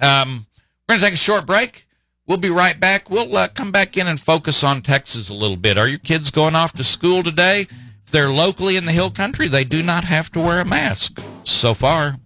Um, 0.02 0.46
we're 0.88 0.96
going 0.96 1.00
to 1.00 1.06
take 1.06 1.14
a 1.14 1.18
short 1.18 1.46
break. 1.46 1.88
We'll 2.28 2.38
be 2.38 2.50
right 2.50 2.78
back. 2.78 3.10
We'll 3.10 3.36
uh, 3.38 3.48
come 3.48 3.72
back 3.72 3.96
in 3.96 4.08
and 4.08 4.20
focus 4.20 4.66
on 4.66 4.82
Texas 4.82 5.30
a 5.30 5.34
little 5.34 5.56
bit. 5.56 5.78
Are 5.78 5.88
your 5.88 6.00
kids 6.00 6.32
going 6.32 6.56
off 6.56 6.74
to 6.74 6.84
school 6.84 7.24
today? 7.24 7.68
If 8.06 8.12
they're 8.12 8.30
locally 8.30 8.76
in 8.76 8.86
the 8.86 8.92
hill 8.92 9.12
country, 9.12 9.48
they 9.48 9.64
do 9.64 9.82
not 9.82 10.04
have 10.04 10.32
to 10.34 10.42
wear 10.42 10.60
a 10.60 10.66
mask 10.66 11.22
so 11.46 11.74
far. 11.74 12.18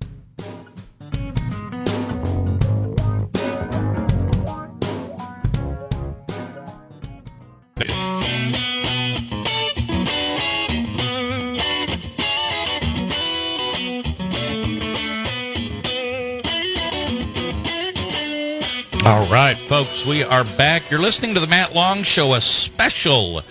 All 19.05 19.27
right, 19.27 19.55
folks, 19.55 20.03
we 20.03 20.23
are 20.23 20.43
back. 20.57 20.89
You're 20.89 20.99
listening 20.99 21.35
to 21.35 21.39
the 21.39 21.45
Matt 21.45 21.75
Long 21.75 22.01
Show, 22.01 22.33
a 22.33 22.41
special 22.41 23.43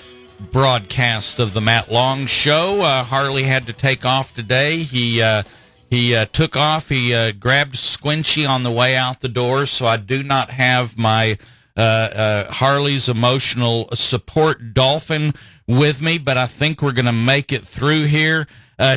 broadcast 0.51 1.39
of 1.39 1.55
the 1.55 1.61
Matt 1.61 1.93
Long 1.93 2.27
Show. 2.27 2.81
Uh, 2.81 3.05
Harley 3.05 3.45
had 3.45 3.65
to 3.69 3.73
take 3.73 4.05
off 4.05 4.35
today. 4.35 4.79
He 4.79 5.23
uh, 5.23 5.45
he 5.89 6.17
uh, 6.17 6.27
took 6.27 6.57
off. 6.57 6.89
He 6.89 7.15
uh, 7.15 7.31
grabbed 7.31 7.77
Squinchy 7.77 8.49
on 8.49 8.65
the 8.65 8.73
way 8.73 8.97
out 8.97 9.21
the 9.21 9.29
door, 9.29 9.67
so 9.67 9.87
I 9.87 9.97
do 9.97 10.25
not 10.25 10.51
have 10.51 10.99
my 10.99 11.39
uh, 11.77 11.81
uh, 11.81 12.53
Harley's 12.53 13.09
emotional 13.09 13.89
support 13.95 14.75
dolphin 14.75 15.35
with 15.69 16.03
me, 16.03 16.19
but 16.19 16.37
I 16.37 16.47
think 16.47 16.83
we're 16.83 16.91
going 16.91 17.07
to 17.07 17.13
make 17.13 17.53
it 17.53 17.65
through 17.65 18.07
here 18.07 18.49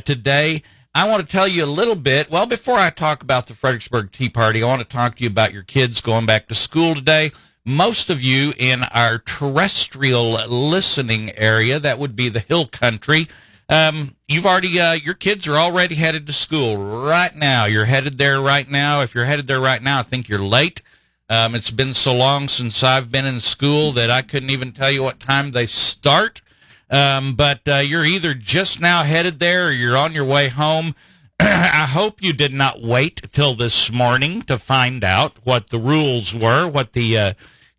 today. 0.06 0.64
I 0.98 1.08
want 1.08 1.22
to 1.22 1.32
tell 1.32 1.48
you 1.48 1.64
a 1.64 1.68
little 1.68 1.94
bit. 1.94 2.32
Well, 2.32 2.48
before 2.48 2.80
I 2.80 2.90
talk 2.90 3.22
about 3.22 3.46
the 3.46 3.54
Fredericksburg 3.54 4.12
Tea 4.12 4.30
Party, 4.30 4.64
I 4.64 4.66
want 4.66 4.82
to 4.82 4.88
talk 4.88 5.18
to 5.18 5.24
you 5.24 5.30
about 5.30 5.54
your 5.54 5.62
kids 5.62 6.02
going 6.02 6.26
back 6.26 6.48
to 6.48 6.56
school 6.56 6.96
today. 6.96 7.32
Most 7.64 8.10
of 8.10 8.20
you 8.20 8.56
in 8.58 8.82
our 8.86 9.20
terrestrial 9.20 10.32
listening 10.48 11.38
area, 11.38 11.80
that 11.80 12.00
would 12.00 12.16
be 12.16 12.30
the 12.30 12.40
hill 12.40 12.66
country, 12.66 13.28
um, 13.70 14.16
you've 14.28 14.48
already, 14.48 14.80
uh, 14.80 14.94
your 14.94 15.14
kids 15.14 15.48
are 15.48 15.58
already 15.58 15.94
headed 15.94 16.26
to 16.26 16.34
school 16.34 16.78
right 16.78 17.36
now. 17.36 17.66
You're 17.66 17.86
headed 17.86 18.18
there 18.18 18.42
right 18.42 18.68
now. 18.68 19.02
If 19.02 19.14
you're 19.14 19.26
headed 19.26 19.46
there 19.46 19.62
right 19.62 19.84
now, 19.84 20.00
I 20.00 20.04
think 20.04 20.28
you're 20.28 20.40
late. 20.40 20.82
Um, 21.30 21.54
it's 21.54 21.70
been 21.70 21.94
so 21.94 22.16
long 22.16 22.48
since 22.48 22.82
I've 22.82 23.12
been 23.12 23.28
in 23.28 23.40
school 23.40 23.92
that 23.92 24.10
I 24.10 24.24
couldn't 24.24 24.50
even 24.50 24.72
tell 24.72 24.90
you 24.90 25.04
what 25.04 25.20
time 25.20 25.52
they 25.52 25.68
start. 25.68 26.42
Um, 26.90 27.36
but 27.36 27.62
uh, 27.68 27.76
you're 27.78 28.06
either 28.06 28.34
just 28.34 28.80
now 28.80 29.04
headed 29.04 29.40
there 29.40 29.68
or 29.68 29.72
you're 29.72 29.98
on 29.98 30.14
your 30.14 30.26
way 30.26 30.50
home. 30.50 30.96
I 31.40 31.88
hope 31.90 32.22
you 32.22 32.34
did 32.34 32.54
not 32.54 32.82
wait 32.82 33.32
till 33.34 33.54
this 33.56 33.92
morning 33.92 34.42
to 34.44 34.58
find 34.58 35.04
out 35.04 35.36
what 35.44 35.70
the 35.70 35.80
rules 35.80 36.34
were, 36.34 36.68
what 36.68 36.94
the 36.94 37.18
uh, 37.18 37.34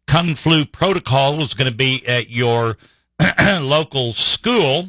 Kung 0.07 0.35
Flu 0.35 0.65
protocol 0.65 1.37
was 1.37 1.55
going 1.55 1.71
to 1.71 1.77
be 1.77 2.07
at 2.07 2.31
your 2.31 2.77
local 3.61 4.13
school. 4.13 4.89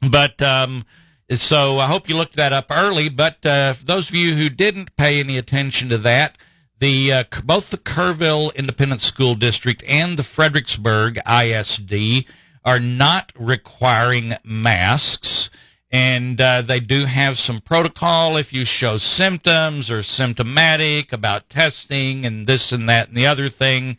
But 0.00 0.40
um, 0.42 0.84
so 1.30 1.78
I 1.78 1.86
hope 1.86 2.08
you 2.08 2.16
looked 2.16 2.36
that 2.36 2.52
up 2.52 2.66
early. 2.70 3.08
But 3.08 3.44
uh, 3.44 3.74
for 3.74 3.84
those 3.84 4.08
of 4.08 4.14
you 4.14 4.34
who 4.34 4.48
didn't 4.48 4.96
pay 4.96 5.20
any 5.20 5.38
attention 5.38 5.88
to 5.90 5.98
that, 5.98 6.36
the 6.80 7.12
uh, 7.12 7.24
both 7.44 7.70
the 7.70 7.78
Kerrville 7.78 8.54
Independent 8.56 9.02
School 9.02 9.34
District 9.34 9.84
and 9.86 10.18
the 10.18 10.24
Fredericksburg 10.24 11.20
ISD 11.26 12.24
are 12.64 12.80
not 12.80 13.32
requiring 13.36 14.34
masks. 14.44 15.50
And 15.90 16.40
uh, 16.40 16.62
they 16.62 16.80
do 16.80 17.04
have 17.04 17.38
some 17.38 17.60
protocol 17.60 18.36
if 18.38 18.52
you 18.52 18.64
show 18.64 18.96
symptoms 18.96 19.90
or 19.90 20.02
symptomatic 20.02 21.12
about 21.12 21.50
testing 21.50 22.24
and 22.24 22.46
this 22.46 22.72
and 22.72 22.88
that 22.88 23.08
and 23.08 23.16
the 23.16 23.26
other 23.26 23.50
thing. 23.50 23.98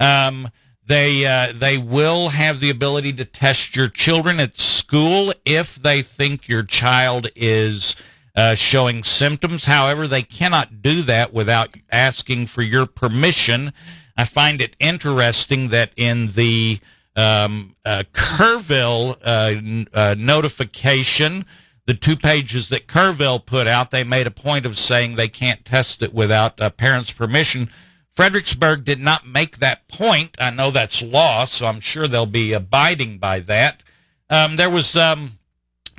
Um, 0.00 0.50
they 0.86 1.26
uh, 1.26 1.52
they 1.54 1.76
will 1.78 2.30
have 2.30 2.60
the 2.60 2.70
ability 2.70 3.12
to 3.14 3.24
test 3.24 3.76
your 3.76 3.88
children 3.88 4.40
at 4.40 4.58
school 4.58 5.32
if 5.44 5.76
they 5.76 6.02
think 6.02 6.48
your 6.48 6.62
child 6.62 7.28
is 7.36 7.96
uh, 8.36 8.54
showing 8.54 9.04
symptoms. 9.04 9.66
However, 9.66 10.06
they 10.06 10.22
cannot 10.22 10.82
do 10.82 11.02
that 11.02 11.32
without 11.32 11.76
asking 11.90 12.46
for 12.46 12.62
your 12.62 12.86
permission. 12.86 13.72
I 14.16 14.24
find 14.24 14.60
it 14.60 14.76
interesting 14.78 15.68
that 15.68 15.92
in 15.96 16.32
the 16.32 16.80
um, 17.16 17.76
uh, 17.84 18.04
Kerrville 18.12 19.16
uh, 19.22 19.96
uh, 19.96 20.14
notification, 20.18 21.44
the 21.86 21.94
two 21.94 22.16
pages 22.16 22.68
that 22.70 22.86
Kerrville 22.86 23.44
put 23.44 23.66
out, 23.66 23.90
they 23.90 24.04
made 24.04 24.26
a 24.26 24.32
point 24.32 24.66
of 24.66 24.78
saying 24.78 25.16
they 25.16 25.28
can't 25.28 25.64
test 25.64 26.02
it 26.02 26.14
without 26.14 26.60
uh, 26.60 26.70
parents' 26.70 27.12
permission. 27.12 27.70
Fredericksburg 28.14 28.84
did 28.84 29.00
not 29.00 29.26
make 29.26 29.58
that 29.58 29.86
point. 29.88 30.36
I 30.38 30.50
know 30.50 30.70
that's 30.70 31.02
law, 31.02 31.44
so 31.44 31.66
I'm 31.66 31.80
sure 31.80 32.06
they'll 32.06 32.26
be 32.26 32.52
abiding 32.52 33.18
by 33.18 33.40
that. 33.40 33.82
Um, 34.30 34.56
there 34.56 34.70
was, 34.70 34.96
um, 34.96 35.38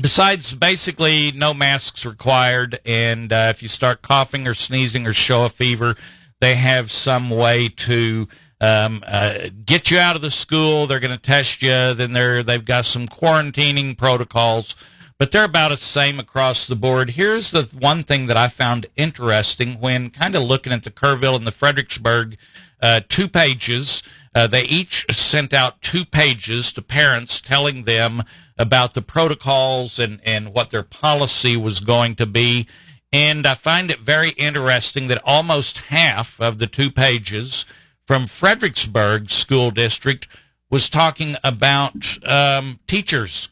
besides 0.02 0.54
basically 0.54 1.32
no 1.34 1.54
masks 1.54 2.06
required, 2.06 2.80
and 2.86 3.32
uh, 3.32 3.48
if 3.50 3.62
you 3.62 3.68
start 3.68 4.02
coughing 4.02 4.48
or 4.48 4.54
sneezing 4.54 5.06
or 5.06 5.14
show 5.14 5.46
a 5.46 5.50
fever, 5.50 5.96
they 6.40 6.56
have 6.56 6.92
some 6.92 7.30
way 7.30 7.68
to 7.70 8.28
um, 8.62 9.04
uh, 9.06 9.50
get 9.66 9.92
you 9.92 10.00
out 10.00 10.16
of 10.16 10.22
the 10.22 10.32
school. 10.32 10.88
They're 10.88 11.00
going 11.00 11.16
to 11.16 11.22
test 11.22 11.62
you. 11.62 11.94
Then 11.94 12.14
they're 12.14 12.44
they've 12.44 12.64
got 12.64 12.86
some 12.86 13.08
quarantining 13.08 13.98
protocols, 13.98 14.76
but 15.18 15.32
they're 15.32 15.46
about 15.46 15.72
the 15.72 15.78
same 15.78 16.20
across 16.20 16.66
the 16.66 16.76
board. 16.76 17.12
Here's 17.12 17.52
the 17.52 17.64
one 17.78 18.04
thing 18.04 18.28
that 18.28 18.38
I 18.38 18.48
found 18.48 18.88
interesting 18.96 19.80
when 19.80 20.10
kind 20.10 20.36
of 20.36 20.44
looking 20.44 20.74
at 20.74 20.84
the 20.84 20.92
Kerrville 20.92 21.36
and 21.36 21.48
the 21.48 21.52
Fredericksburg 21.52 22.38
uh, 22.82 23.02
two 23.08 23.28
pages. 23.28 24.04
Uh, 24.34 24.48
they 24.48 24.64
each 24.64 25.06
sent 25.16 25.54
out 25.54 25.82
two 25.82 26.04
pages 26.04 26.74
to 26.74 26.82
parents 26.82 27.40
telling 27.40 27.86
them 27.86 28.22
about 28.58 28.94
the 28.94 29.02
protocols 29.02 29.98
and, 29.98 30.20
and 30.24 30.54
what 30.54 30.72
their 30.72 30.84
policy 30.84 31.56
was 31.56 31.80
going 31.80 32.16
to 32.16 32.26
be. 32.26 32.68
And 33.14 33.48
I 33.48 33.54
find 33.54 33.90
it 33.90 34.00
very 34.00 34.32
interesting 34.32 35.08
that 35.08 35.22
almost 35.24 35.78
half 35.78 36.40
of 36.42 36.58
the 36.58 36.68
two 36.68 36.92
pages 36.92 37.66
from 38.06 38.28
Fredericksburg 38.28 39.32
School 39.32 39.72
District 39.72 40.28
was 40.70 40.90
talking 40.90 41.36
about 41.44 42.18
um, 42.28 42.80
teachers. 42.88 43.50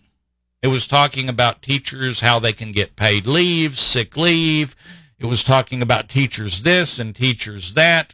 It 0.62 0.68
was 0.68 0.88
talking 0.88 1.28
about 1.28 1.62
teachers, 1.62 2.22
how 2.22 2.40
they 2.40 2.54
can 2.54 2.72
get 2.72 2.96
paid 2.96 3.28
leave, 3.28 3.78
sick 3.78 4.16
leave. 4.16 4.76
It 5.20 5.26
was 5.26 5.44
talking 5.44 5.82
about 5.82 6.10
teachers 6.10 6.62
this 6.62 7.00
and 7.00 7.16
teachers 7.16 7.74
that. 7.74 8.14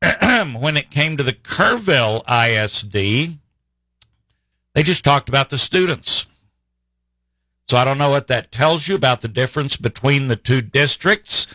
when 0.60 0.76
it 0.76 0.90
came 0.90 1.16
to 1.16 1.24
the 1.24 1.32
Kerrville 1.32 2.22
ISD, 2.28 3.38
they 4.74 4.82
just 4.82 5.04
talked 5.04 5.28
about 5.28 5.50
the 5.50 5.58
students. 5.58 6.26
So 7.68 7.76
I 7.76 7.84
don't 7.84 7.98
know 7.98 8.10
what 8.10 8.28
that 8.28 8.52
tells 8.52 8.86
you 8.86 8.94
about 8.94 9.20
the 9.20 9.28
difference 9.28 9.76
between 9.76 10.28
the 10.28 10.36
two 10.36 10.62
districts, 10.62 11.48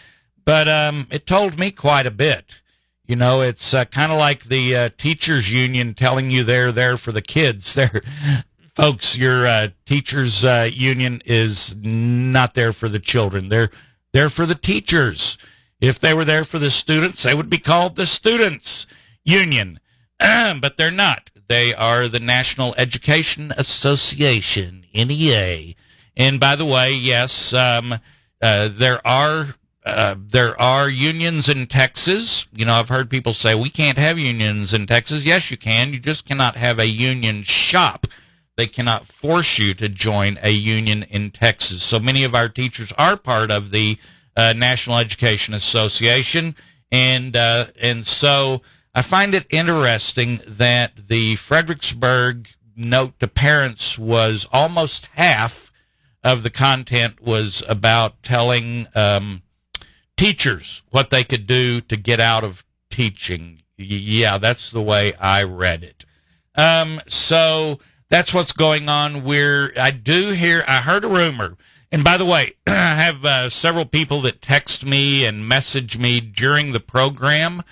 but 0.43 0.67
um, 0.67 1.07
it 1.09 1.25
told 1.25 1.57
me 1.57 1.71
quite 1.71 2.05
a 2.05 2.11
bit. 2.11 2.61
You 3.05 3.17
know, 3.17 3.41
it's 3.41 3.73
uh, 3.73 3.85
kind 3.85 4.11
of 4.11 4.17
like 4.17 4.45
the 4.45 4.75
uh, 4.75 4.89
teachers 4.97 5.51
union 5.51 5.93
telling 5.93 6.31
you 6.31 6.43
they're 6.43 6.71
there 6.71 6.95
for 6.97 7.11
the 7.11 7.21
kids. 7.21 7.73
They're, 7.75 8.01
folks, 8.75 9.17
your 9.17 9.45
uh, 9.45 9.67
teachers 9.85 10.43
uh, 10.43 10.69
union 10.73 11.21
is 11.25 11.75
not 11.75 12.53
there 12.53 12.71
for 12.71 12.87
the 12.87 12.99
children. 12.99 13.49
They're 13.49 13.69
there 14.13 14.29
for 14.29 14.45
the 14.45 14.55
teachers. 14.55 15.37
If 15.81 15.99
they 15.99 16.13
were 16.13 16.23
there 16.23 16.45
for 16.45 16.59
the 16.59 16.71
students, 16.71 17.23
they 17.23 17.35
would 17.35 17.49
be 17.49 17.57
called 17.57 17.97
the 17.97 18.05
students 18.05 18.87
union. 19.25 19.81
but 20.17 20.77
they're 20.77 20.91
not. 20.91 21.29
They 21.49 21.73
are 21.73 22.07
the 22.07 22.21
National 22.21 22.73
Education 22.77 23.53
Association, 23.57 24.85
NEA. 24.95 25.73
And 26.15 26.39
by 26.39 26.55
the 26.55 26.65
way, 26.65 26.93
yes, 26.93 27.53
um, 27.53 27.95
uh, 28.41 28.69
there 28.69 29.05
are 29.05 29.55
uh, 29.85 30.15
there 30.17 30.59
are 30.59 30.89
unions 30.89 31.49
in 31.49 31.67
Texas. 31.67 32.47
You 32.53 32.65
know, 32.65 32.75
I've 32.75 32.89
heard 32.89 33.09
people 33.09 33.33
say 33.33 33.53
we 33.53 33.69
can't 33.69 33.97
have 33.97 34.17
unions 34.17 34.73
in 34.73 34.87
Texas. 34.87 35.25
Yes, 35.25 35.51
you 35.51 35.57
can. 35.57 35.93
You 35.93 35.99
just 35.99 36.25
cannot 36.25 36.55
have 36.55 36.79
a 36.79 36.87
union 36.87 37.43
shop. 37.43 38.07
They 38.55 38.67
cannot 38.67 39.05
force 39.05 39.57
you 39.57 39.73
to 39.75 39.89
join 39.89 40.39
a 40.41 40.51
union 40.51 41.03
in 41.03 41.31
Texas. 41.31 41.83
So 41.83 41.99
many 41.99 42.23
of 42.23 42.35
our 42.35 42.49
teachers 42.49 42.93
are 42.97 43.17
part 43.17 43.51
of 43.51 43.71
the 43.71 43.97
uh, 44.37 44.53
National 44.55 44.97
Education 44.97 45.53
Association, 45.53 46.55
and 46.91 47.35
uh, 47.35 47.67
and 47.79 48.05
so 48.05 48.61
I 48.95 49.01
find 49.01 49.35
it 49.35 49.47
interesting 49.49 50.39
that 50.47 51.07
the 51.07 51.35
Fredericksburg 51.35 52.49
note 52.75 53.19
to 53.19 53.27
parents 53.27 53.97
was 53.99 54.47
almost 54.51 55.09
half 55.13 55.71
of 56.23 56.43
the 56.43 56.49
content 56.49 57.21
was 57.21 57.63
about 57.67 58.23
telling 58.23 58.87
um, 58.95 59.42
teachers 60.17 60.83
what 60.89 61.09
they 61.09 61.23
could 61.23 61.47
do 61.47 61.81
to 61.81 61.95
get 61.95 62.19
out 62.19 62.43
of 62.43 62.63
teaching. 62.89 63.61
Yeah, 63.77 64.37
that's 64.37 64.71
the 64.71 64.81
way 64.81 65.13
I 65.15 65.43
read 65.43 65.83
it. 65.83 66.05
Um, 66.55 67.01
so 67.07 67.79
that's 68.09 68.33
what's 68.33 68.51
going 68.51 68.89
on. 68.89 69.23
Where 69.23 69.71
I 69.77 69.91
do 69.91 70.29
hear, 70.31 70.63
I 70.67 70.81
heard 70.81 71.03
a 71.03 71.07
rumor. 71.07 71.57
And 71.91 72.03
by 72.03 72.17
the 72.17 72.25
way, 72.25 72.53
I 72.67 72.95
have 72.95 73.23
uh, 73.23 73.49
several 73.49 73.85
people 73.85 74.21
that 74.21 74.41
text 74.41 74.85
me 74.85 75.25
and 75.25 75.47
message 75.47 75.97
me 75.97 76.21
during 76.21 76.71
the 76.71 76.79
program, 76.79 77.63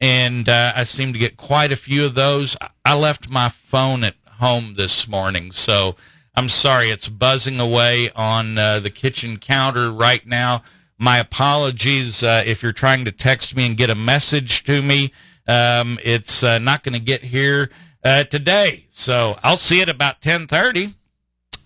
and 0.00 0.48
uh, 0.48 0.72
I 0.74 0.84
seem 0.84 1.12
to 1.12 1.18
get 1.18 1.36
quite 1.36 1.70
a 1.70 1.76
few 1.76 2.04
of 2.04 2.14
those. 2.14 2.56
I 2.84 2.94
left 2.94 3.30
my 3.30 3.48
phone 3.48 4.02
at 4.02 4.16
home 4.38 4.74
this 4.74 5.06
morning, 5.06 5.52
so 5.52 5.94
I'm 6.34 6.48
sorry 6.48 6.90
it's 6.90 7.08
buzzing 7.08 7.60
away 7.60 8.10
on 8.16 8.58
uh, 8.58 8.80
the 8.80 8.90
kitchen 8.90 9.38
counter 9.38 9.92
right 9.92 10.26
now. 10.26 10.62
My 10.98 11.18
apologies 11.18 12.22
uh, 12.24 12.42
if 12.44 12.62
you're 12.62 12.72
trying 12.72 13.04
to 13.04 13.12
text 13.12 13.54
me 13.54 13.66
and 13.66 13.76
get 13.76 13.88
a 13.88 13.94
message 13.94 14.64
to 14.64 14.82
me. 14.82 15.12
Um, 15.46 15.98
it's 16.02 16.42
uh, 16.42 16.58
not 16.58 16.82
going 16.82 16.92
to 16.94 17.00
get 17.00 17.22
here 17.22 17.70
uh, 18.04 18.24
today, 18.24 18.86
so 18.90 19.38
I'll 19.42 19.56
see 19.56 19.80
it 19.80 19.88
about 19.88 20.20
10:30. 20.20 20.94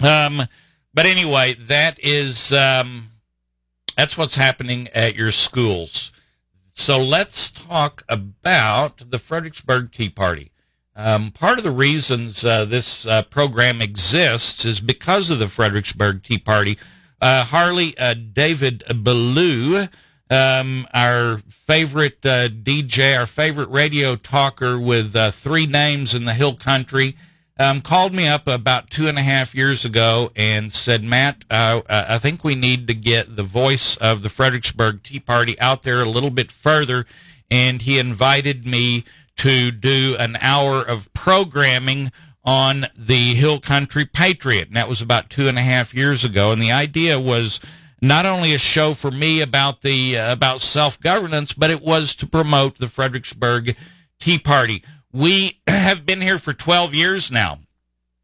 Um, 0.01 0.47
but 0.95 1.07
anyway, 1.07 1.55
that 1.55 1.99
is 2.03 2.53
um, 2.53 3.11
that's 3.97 4.17
what's 4.17 4.37
happening 4.37 4.89
at 4.95 5.17
your 5.17 5.33
schools. 5.33 6.13
So 6.75 6.99
let's 6.99 7.51
talk 7.51 8.03
about 8.09 9.11
the 9.11 9.19
Fredericksburg 9.19 9.93
Tea 9.93 10.09
Party. 10.09 10.53
Um, 10.95 11.31
part 11.31 11.59
of 11.59 11.65
the 11.65 11.71
reasons 11.71 12.45
uh, 12.45 12.67
this 12.67 13.07
uh, 13.07 13.23
program 13.23 13.81
exists 13.81 14.65
is 14.65 14.81
because 14.81 15.31
of 15.31 15.39
the 15.39 15.49
Fredericksburg 15.49 16.23
Tea 16.23 16.39
Party. 16.39 16.79
Uh, 17.23 17.45
Harley 17.45 17.97
uh, 17.99 18.15
David 18.15 18.83
Ballou, 18.93 19.87
um, 20.29 20.89
our 20.93 21.39
favorite 21.49 22.19
uh, 22.27 22.49
DJ, 22.49 23.17
our 23.17 23.29
favorite 23.29 23.71
radio 23.71 24.17
talker 24.17 24.77
with 24.77 25.15
uh, 25.15 25.31
three 25.31 25.65
names 25.65 26.15
in 26.17 26.25
the 26.25 26.35
Hill 26.35 26.57
Country, 26.57 27.17
um, 27.61 27.81
called 27.81 28.13
me 28.13 28.27
up 28.27 28.49
about 28.49 28.91
two 28.91 29.07
and 29.07 29.17
a 29.17 29.23
half 29.23 29.55
years 29.55 29.85
ago 29.85 30.33
and 30.35 30.73
said, 30.73 31.05
Matt, 31.05 31.45
I 31.49 32.19
think 32.19 32.43
we 32.43 32.57
need 32.57 32.89
to 32.89 32.95
get 32.95 33.37
the 33.37 33.45
voice 33.45 33.97
of 33.99 34.23
the 34.23 34.29
Fredericksburg 34.29 35.05
Tea 35.05 35.21
Party 35.21 35.59
out 35.61 35.85
there 35.85 36.01
a 36.01 36.07
little 36.07 36.31
bit 36.31 36.51
further. 36.51 37.07
And 37.53 37.83
he 37.83 38.01
invited 38.01 38.67
me 38.67 39.05
to 39.37 39.71
do 39.71 40.17
an 40.19 40.39
hour 40.41 40.83
of 40.83 41.13
programming 41.15 42.11
on 42.45 42.87
the 42.97 43.35
Hill 43.35 43.61
Country 43.61 44.05
Patriot. 44.05 44.69
And 44.69 44.77
that 44.77 44.89
was 44.89 45.01
about 45.01 45.31
two 45.31 45.49
and 45.49 45.59
a 45.59 45.63
half 45.63 45.95
years 45.95 46.25
ago. 46.25 46.53
And 46.53 46.61
the 46.61 46.73
idea 46.73 47.21
was 47.21 47.61
not 48.01 48.27
only 48.27 48.53
a 48.53 48.59
show 48.59 48.95
for 48.95 49.11
me 49.11 49.41
about 49.41 49.83
the 49.83 50.19
uh, 50.19 50.33
about 50.33 50.61
self 50.61 50.99
governance, 51.01 51.53
but 51.53 51.71
it 51.71 51.83
was 51.83 52.15
to 52.17 52.27
promote 52.27 52.79
the 52.79 52.89
Fredericksburg 52.89 53.77
Tea 54.19 54.39
Party. 54.39 54.83
We 55.13 55.61
have 55.67 56.05
been 56.05 56.21
here 56.21 56.39
for 56.39 56.53
12 56.53 56.95
years 56.95 57.31
now. 57.31 57.61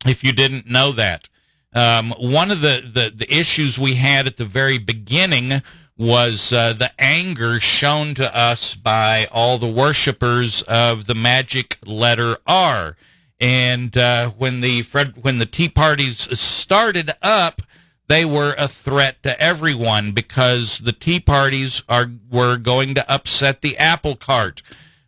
If 0.06 0.22
you 0.22 0.32
didn't 0.32 0.70
know 0.70 0.92
that, 0.92 1.28
um, 1.72 2.12
one 2.18 2.50
of 2.50 2.60
the, 2.60 2.82
the 2.92 3.12
the 3.14 3.32
issues 3.32 3.78
we 3.78 3.94
had 3.94 4.26
at 4.26 4.36
the 4.36 4.44
very 4.44 4.78
beginning 4.78 5.62
was 5.96 6.52
uh, 6.52 6.72
the 6.72 6.92
anger 6.98 7.58
shown 7.58 8.14
to 8.14 8.36
us 8.36 8.76
by 8.76 9.26
all 9.32 9.58
the 9.58 9.70
worshippers 9.70 10.62
of 10.62 11.06
the 11.06 11.14
magic 11.14 11.78
letter 11.84 12.36
R. 12.46 12.96
And 13.40 13.96
uh, 13.96 14.30
when 14.30 14.60
the 14.60 14.82
Fred, 14.82 15.22
when 15.22 15.38
the 15.38 15.46
Tea 15.46 15.68
Parties 15.68 16.38
started 16.38 17.12
up, 17.22 17.62
they 18.08 18.24
were 18.24 18.54
a 18.58 18.66
threat 18.66 19.22
to 19.22 19.40
everyone 19.40 20.12
because 20.12 20.78
the 20.78 20.92
Tea 20.92 21.20
Parties 21.20 21.82
are 21.88 22.10
were 22.30 22.56
going 22.56 22.94
to 22.94 23.12
upset 23.12 23.60
the 23.60 23.76
apple 23.78 24.16
cart. 24.16 24.62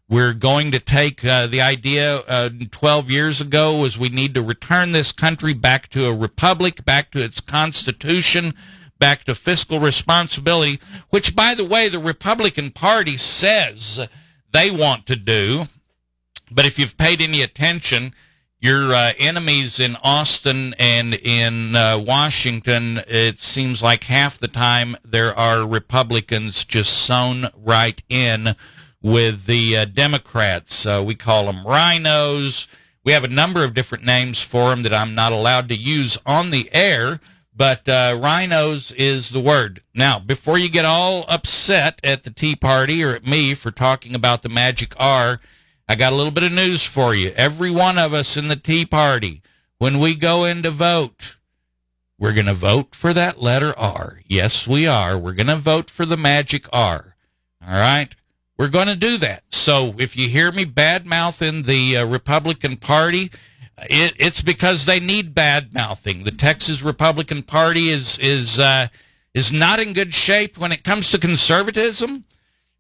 We're 0.08 0.34
going 0.34 0.72
to 0.72 0.80
take 0.80 1.24
uh, 1.24 1.46
the 1.46 1.60
idea 1.60 2.18
uh, 2.26 2.50
12 2.70 3.10
years 3.10 3.40
ago 3.40 3.78
was 3.78 3.96
we 3.96 4.08
need 4.08 4.34
to 4.34 4.42
return 4.42 4.90
this 4.90 5.12
country 5.12 5.54
back 5.54 5.88
to 5.90 6.06
a 6.06 6.14
republic, 6.14 6.84
back 6.84 7.12
to 7.12 7.22
its 7.22 7.40
constitution, 7.40 8.54
back 8.98 9.22
to 9.24 9.36
fiscal 9.36 9.78
responsibility, 9.78 10.80
which, 11.10 11.36
by 11.36 11.54
the 11.54 11.64
way, 11.64 11.88
the 11.88 12.00
Republican 12.00 12.72
Party 12.72 13.16
says 13.16 14.08
they 14.50 14.70
want 14.70 15.06
to 15.06 15.14
do. 15.14 15.66
But 16.50 16.66
if 16.66 16.78
you've 16.78 16.96
paid 16.96 17.22
any 17.22 17.42
attention, 17.42 18.14
your 18.58 18.92
uh, 18.92 19.12
enemies 19.18 19.80
in 19.80 19.96
Austin 20.02 20.74
and 20.78 21.14
in 21.14 21.74
uh, 21.74 21.98
Washington, 21.98 23.02
it 23.06 23.38
seems 23.38 23.82
like 23.82 24.04
half 24.04 24.38
the 24.38 24.48
time 24.48 24.96
there 25.04 25.36
are 25.38 25.66
Republicans 25.66 26.64
just 26.64 26.92
sewn 26.92 27.48
right 27.54 28.02
in 28.08 28.54
with 29.02 29.46
the 29.46 29.78
uh, 29.78 29.84
Democrats. 29.86 30.84
we 30.84 31.14
call 31.14 31.46
them 31.46 31.66
rhinos. 31.66 32.68
We 33.04 33.12
have 33.12 33.24
a 33.24 33.28
number 33.28 33.64
of 33.64 33.72
different 33.72 34.04
names 34.04 34.42
for 34.42 34.70
them 34.70 34.82
that 34.82 34.92
I'm 34.92 35.14
not 35.14 35.32
allowed 35.32 35.68
to 35.70 35.76
use 35.76 36.18
on 36.26 36.50
the 36.50 36.68
air 36.72 37.20
but 37.60 37.86
uh, 37.90 38.18
rhinos 38.18 38.90
is 38.92 39.28
the 39.28 39.40
word. 39.40 39.82
Now, 39.94 40.18
before 40.18 40.56
you 40.56 40.70
get 40.70 40.86
all 40.86 41.26
upset 41.28 42.00
at 42.02 42.24
the 42.24 42.30
Tea 42.30 42.56
Party 42.56 43.04
or 43.04 43.14
at 43.14 43.26
me 43.26 43.52
for 43.52 43.70
talking 43.70 44.14
about 44.14 44.42
the 44.42 44.48
magic 44.48 44.94
R, 44.98 45.40
I 45.90 45.96
got 45.96 46.12
a 46.12 46.16
little 46.16 46.30
bit 46.30 46.44
of 46.44 46.52
news 46.52 46.84
for 46.84 47.16
you. 47.16 47.32
Every 47.34 47.68
one 47.68 47.98
of 47.98 48.14
us 48.14 48.36
in 48.36 48.46
the 48.46 48.54
Tea 48.54 48.86
Party, 48.86 49.42
when 49.78 49.98
we 49.98 50.14
go 50.14 50.44
in 50.44 50.62
to 50.62 50.70
vote, 50.70 51.34
we're 52.16 52.32
going 52.32 52.46
to 52.46 52.54
vote 52.54 52.94
for 52.94 53.12
that 53.12 53.42
letter 53.42 53.76
R. 53.76 54.20
Yes, 54.24 54.68
we 54.68 54.86
are. 54.86 55.18
We're 55.18 55.32
going 55.32 55.48
to 55.48 55.56
vote 55.56 55.90
for 55.90 56.06
the 56.06 56.16
magic 56.16 56.68
R. 56.72 57.16
All 57.60 57.72
right? 57.72 58.14
We're 58.56 58.68
going 58.68 58.86
to 58.86 58.94
do 58.94 59.18
that. 59.18 59.42
So 59.48 59.96
if 59.98 60.16
you 60.16 60.28
hear 60.28 60.52
me 60.52 60.64
bad 60.64 61.06
mouthing 61.06 61.62
the 61.62 61.96
uh, 61.96 62.06
Republican 62.06 62.76
Party, 62.76 63.32
it, 63.76 64.14
it's 64.16 64.42
because 64.42 64.86
they 64.86 65.00
need 65.00 65.34
bad 65.34 65.74
mouthing. 65.74 66.22
The 66.22 66.30
Texas 66.30 66.82
Republican 66.82 67.42
Party 67.42 67.88
is 67.88 68.16
is 68.20 68.60
uh, 68.60 68.86
is 69.34 69.50
not 69.50 69.80
in 69.80 69.92
good 69.92 70.14
shape 70.14 70.56
when 70.56 70.70
it 70.70 70.84
comes 70.84 71.10
to 71.10 71.18
conservatism. 71.18 72.26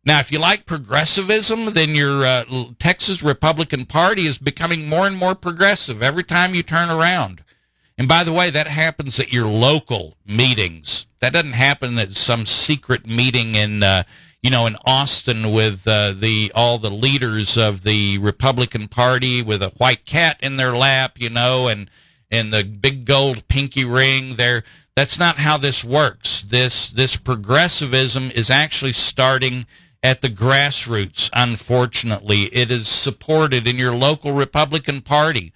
Now, 0.04 0.18
if 0.20 0.32
you 0.32 0.38
like 0.38 0.64
progressivism, 0.64 1.74
then 1.74 1.94
your 1.94 2.24
uh, 2.24 2.44
Texas 2.78 3.22
Republican 3.22 3.84
Party 3.84 4.26
is 4.26 4.38
becoming 4.38 4.88
more 4.88 5.06
and 5.06 5.16
more 5.16 5.34
progressive 5.34 6.02
every 6.02 6.24
time 6.24 6.54
you 6.54 6.62
turn 6.62 6.88
around. 6.88 7.44
And 7.98 8.08
by 8.08 8.24
the 8.24 8.32
way, 8.32 8.48
that 8.50 8.66
happens 8.66 9.20
at 9.20 9.32
your 9.32 9.46
local 9.46 10.16
meetings. 10.24 11.06
That 11.20 11.34
doesn't 11.34 11.52
happen 11.52 11.98
at 11.98 12.12
some 12.12 12.46
secret 12.46 13.06
meeting 13.06 13.56
in 13.56 13.82
uh, 13.82 14.04
you 14.42 14.50
know, 14.50 14.66
in 14.66 14.76
Austin 14.86 15.52
with 15.52 15.86
uh, 15.86 16.12
the 16.12 16.50
all 16.54 16.78
the 16.78 16.90
leaders 16.90 17.58
of 17.58 17.82
the 17.82 18.18
Republican 18.18 18.88
Party 18.88 19.42
with 19.42 19.62
a 19.62 19.72
white 19.76 20.06
cat 20.06 20.38
in 20.40 20.56
their 20.56 20.74
lap, 20.74 21.20
you 21.20 21.28
know, 21.28 21.68
and 21.68 21.90
and 22.30 22.52
the 22.52 22.64
big 22.64 23.04
gold 23.04 23.46
pinky 23.48 23.84
ring. 23.84 24.36
There, 24.36 24.64
that's 24.96 25.18
not 25.18 25.38
how 25.38 25.58
this 25.58 25.84
works. 25.84 26.40
This 26.40 26.88
this 26.88 27.16
progressivism 27.16 28.30
is 28.30 28.50
actually 28.50 28.94
starting 28.94 29.66
at 30.02 30.22
the 30.22 30.28
grassroots. 30.28 31.30
Unfortunately, 31.32 32.44
it 32.54 32.70
is 32.70 32.88
supported 32.88 33.68
in 33.68 33.76
your 33.76 33.94
local 33.94 34.32
Republican 34.32 35.02
Party. 35.02 35.52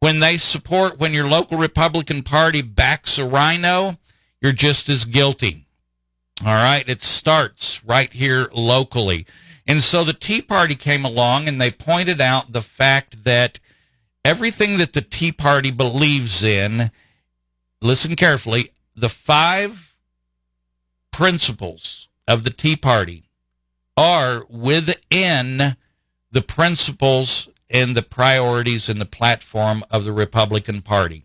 When 0.00 0.20
they 0.20 0.38
support, 0.38 0.98
when 0.98 1.14
your 1.14 1.28
local 1.28 1.58
Republican 1.58 2.22
Party 2.22 2.62
backs 2.62 3.18
a 3.18 3.26
rhino, 3.26 3.98
you're 4.40 4.52
just 4.52 4.88
as 4.88 5.04
guilty. 5.04 5.66
All 6.44 6.54
right. 6.54 6.88
It 6.88 7.02
starts 7.02 7.84
right 7.84 8.12
here 8.12 8.48
locally. 8.52 9.26
And 9.66 9.82
so 9.82 10.04
the 10.04 10.12
Tea 10.12 10.40
Party 10.40 10.76
came 10.76 11.04
along 11.04 11.48
and 11.48 11.60
they 11.60 11.70
pointed 11.70 12.20
out 12.20 12.52
the 12.52 12.62
fact 12.62 13.24
that 13.24 13.58
everything 14.24 14.78
that 14.78 14.92
the 14.92 15.02
Tea 15.02 15.32
Party 15.32 15.72
believes 15.72 16.44
in, 16.44 16.92
listen 17.82 18.14
carefully, 18.14 18.70
the 18.94 19.08
five 19.08 19.96
principles 21.10 22.08
of 22.28 22.44
the 22.44 22.50
Tea 22.50 22.76
Party 22.76 23.27
are 23.98 24.46
within 24.48 25.76
the 26.30 26.42
principles 26.42 27.48
and 27.68 27.96
the 27.96 28.02
priorities 28.02 28.88
and 28.88 29.00
the 29.00 29.06
platform 29.06 29.82
of 29.90 30.04
the 30.04 30.12
Republican 30.12 30.80
Party 30.82 31.24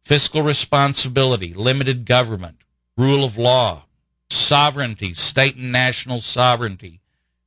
fiscal 0.00 0.42
responsibility, 0.42 1.54
limited 1.54 2.04
government, 2.04 2.56
rule 2.96 3.24
of 3.24 3.38
law, 3.38 3.84
sovereignty, 4.28 5.14
state 5.14 5.54
and 5.54 5.70
national 5.70 6.20
sovereignty, 6.20 7.00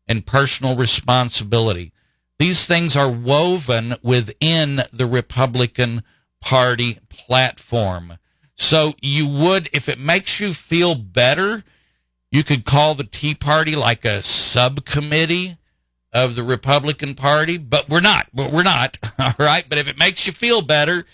and 0.07 0.25
personal 0.25 0.73
responsibility. 0.73 1.91
These 2.39 2.65
things 2.65 2.95
are 2.95 3.11
woven 3.11 3.95
within 4.01 4.83
the 4.93 5.05
Republican 5.05 6.01
Party 6.39 6.99
platform. 7.09 8.19
So 8.55 8.93
you 9.01 9.27
would, 9.27 9.69
if 9.73 9.89
it 9.89 9.99
makes 9.99 10.39
you 10.39 10.53
feel 10.53 10.95
better, 10.95 11.65
you 12.31 12.43
could 12.43 12.65
call 12.65 12.95
the 12.95 13.03
Tea 13.03 13.35
Party 13.35 13.75
like 13.75 14.05
a 14.05 14.23
subcommittee 14.23 15.57
of 16.11 16.35
the 16.35 16.43
Republican 16.43 17.13
Party, 17.13 17.57
but 17.57 17.89
we're 17.89 17.99
not. 17.99 18.27
But 18.33 18.51
we're 18.51 18.63
not. 18.63 18.97
All 19.19 19.33
right. 19.38 19.65
But 19.67 19.77
if 19.77 19.88
it 19.88 19.99
makes 19.99 20.25
you 20.25 20.33
feel 20.33 20.61
better, 20.61 21.05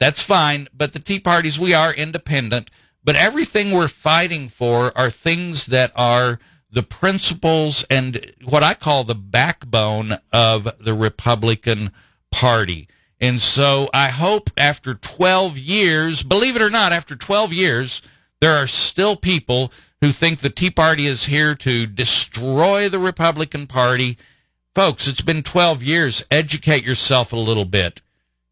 that's 0.00 0.20
fine. 0.20 0.68
But 0.74 0.92
the 0.92 0.98
Tea 0.98 1.20
Parties, 1.20 1.58
we 1.58 1.74
are 1.74 1.94
independent. 1.94 2.70
But 3.04 3.16
everything 3.16 3.70
we're 3.70 3.88
fighting 3.88 4.48
for 4.48 4.96
are 4.98 5.10
things 5.10 5.66
that 5.66 5.92
are 5.94 6.40
the 6.70 6.82
principles 6.82 7.84
and 7.88 8.32
what 8.44 8.62
I 8.62 8.74
call 8.74 9.04
the 9.04 9.14
backbone 9.14 10.18
of 10.32 10.68
the 10.78 10.94
Republican 10.94 11.92
Party. 12.30 12.88
And 13.20 13.40
so 13.40 13.88
I 13.94 14.08
hope 14.08 14.50
after 14.56 14.94
12 14.94 15.56
years, 15.56 16.22
believe 16.22 16.56
it 16.56 16.62
or 16.62 16.70
not, 16.70 16.92
after 16.92 17.16
12 17.16 17.52
years, 17.52 18.02
there 18.40 18.56
are 18.56 18.66
still 18.66 19.16
people 19.16 19.72
who 20.00 20.12
think 20.12 20.40
the 20.40 20.50
Tea 20.50 20.70
Party 20.70 21.06
is 21.06 21.24
here 21.24 21.54
to 21.56 21.86
destroy 21.86 22.88
the 22.88 22.98
Republican 22.98 23.66
Party. 23.66 24.16
Folks, 24.74 25.08
it's 25.08 25.20
been 25.20 25.42
12 25.42 25.82
years. 25.82 26.24
Educate 26.30 26.84
yourself 26.84 27.32
a 27.32 27.36
little 27.36 27.64
bit. 27.64 28.00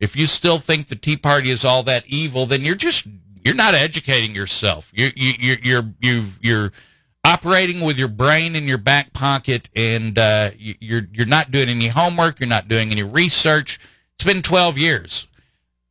If 0.01 0.17
you 0.17 0.27
still 0.27 0.59
think 0.59 0.89
the 0.89 0.97
Tea 0.97 1.17
Party 1.17 1.51
is 1.51 1.65
all 1.65 1.83
that 1.85 2.05
evil, 2.07 2.47
then 2.47 2.63
you're 2.63 2.75
just 2.75 3.07
you're 3.45 3.55
not 3.55 3.75
educating 3.75 4.35
yourself. 4.35 4.91
You 4.95 5.11
you 5.15 5.33
you 5.39 5.57
you're 5.63 5.95
you've 6.01 6.39
you're 6.43 6.73
operating 7.25 7.81
with 7.81 7.99
your 7.99 8.09
brain 8.09 8.55
in 8.55 8.69
your 8.69 8.79
back 8.79 9.13
pocket, 9.13 9.69
and 9.75 10.19
uh, 10.19 10.51
you're 10.59 11.09
you're 11.13 11.27
not 11.27 11.51
doing 11.51 11.69
any 11.69 11.89
homework. 11.89 12.41
You're 12.41 12.49
not 12.49 12.69
doing 12.69 12.91
any 12.91 13.03
research. 13.03 13.81
It's 14.15 14.25
been 14.25 14.43
12 14.43 14.79
years, 14.79 15.29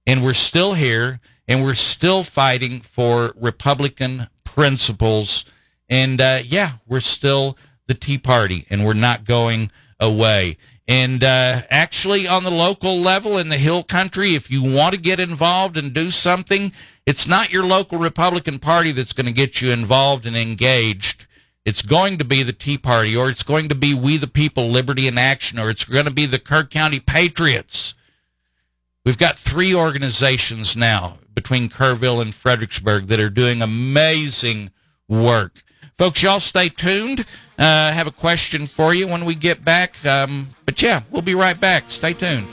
and 0.05 0.23
we're 0.23 0.33
still 0.33 0.73
here, 0.73 1.19
and 1.47 1.63
we're 1.63 1.75
still 1.75 2.23
fighting 2.23 2.81
for 2.81 3.34
Republican 3.36 4.27
principles. 4.43 5.45
And 5.89 6.19
uh, 6.19 6.39
yeah, 6.43 6.73
we're 6.88 6.99
still 6.99 7.58
the 7.88 7.93
Tea 7.93 8.17
Party, 8.17 8.65
and 8.69 8.86
we're 8.86 8.93
not 8.93 9.25
going 9.25 9.71
away. 9.99 10.58
And 10.88 11.23
uh, 11.23 11.63
actually, 11.69 12.27
on 12.27 12.43
the 12.43 12.51
local 12.51 12.99
level 12.99 13.38
in 13.38 13.49
the 13.49 13.58
Hill 13.58 13.84
Country, 13.84 14.36
if 14.36 14.51
you 14.51 14.63
want 14.63 14.93
to 14.93 15.01
get 15.01 15.19
involved 15.19 15.77
and 15.77 15.93
do 15.93 16.12
something, 16.12 16.71
it's 17.05 17.27
not 17.27 17.51
your 17.51 17.65
local 17.65 17.97
Republican 17.97 18.60
Party 18.60 18.91
that's 18.91 19.13
going 19.13 19.25
to 19.25 19.31
get 19.31 19.62
you 19.62 19.71
involved 19.71 20.25
and 20.25 20.38
engaged. 20.38 21.25
It's 21.63 21.81
going 21.81 22.19
to 22.19 22.25
be 22.25 22.43
the 22.43 22.53
Tea 22.53 22.77
Party, 22.77 23.15
or 23.17 23.29
it's 23.29 23.41
going 23.41 23.69
to 23.69 23.75
be 23.75 23.95
We 23.95 24.17
the 24.17 24.27
People, 24.27 24.69
Liberty 24.69 25.08
in 25.08 25.17
Action, 25.17 25.58
or 25.58 25.71
it's 25.71 25.86
going 25.86 26.05
to 26.05 26.12
be 26.12 26.27
the 26.27 26.38
Kerr 26.38 26.65
County 26.65 26.99
Patriots. 26.99 27.95
We've 29.03 29.17
got 29.17 29.38
three 29.38 29.73
organizations 29.73 30.75
now 30.75 31.17
between 31.35 31.69
Kerrville 31.69 32.21
and 32.21 32.33
Fredericksburg 32.33 33.07
that 33.07 33.19
are 33.19 33.29
doing 33.29 33.61
amazing 33.61 34.71
work. 35.07 35.61
Folks, 35.97 36.23
y'all 36.23 36.39
stay 36.39 36.69
tuned. 36.69 37.25
Uh, 37.57 37.91
have 37.91 38.07
a 38.07 38.11
question 38.11 38.65
for 38.65 38.93
you 38.93 39.07
when 39.07 39.23
we 39.23 39.35
get 39.35 39.63
back. 39.63 40.03
Um, 40.05 40.55
but 40.65 40.81
yeah, 40.81 41.03
we'll 41.11 41.21
be 41.21 41.35
right 41.35 41.59
back. 41.59 41.85
Stay 41.89 42.13
tuned. 42.13 42.47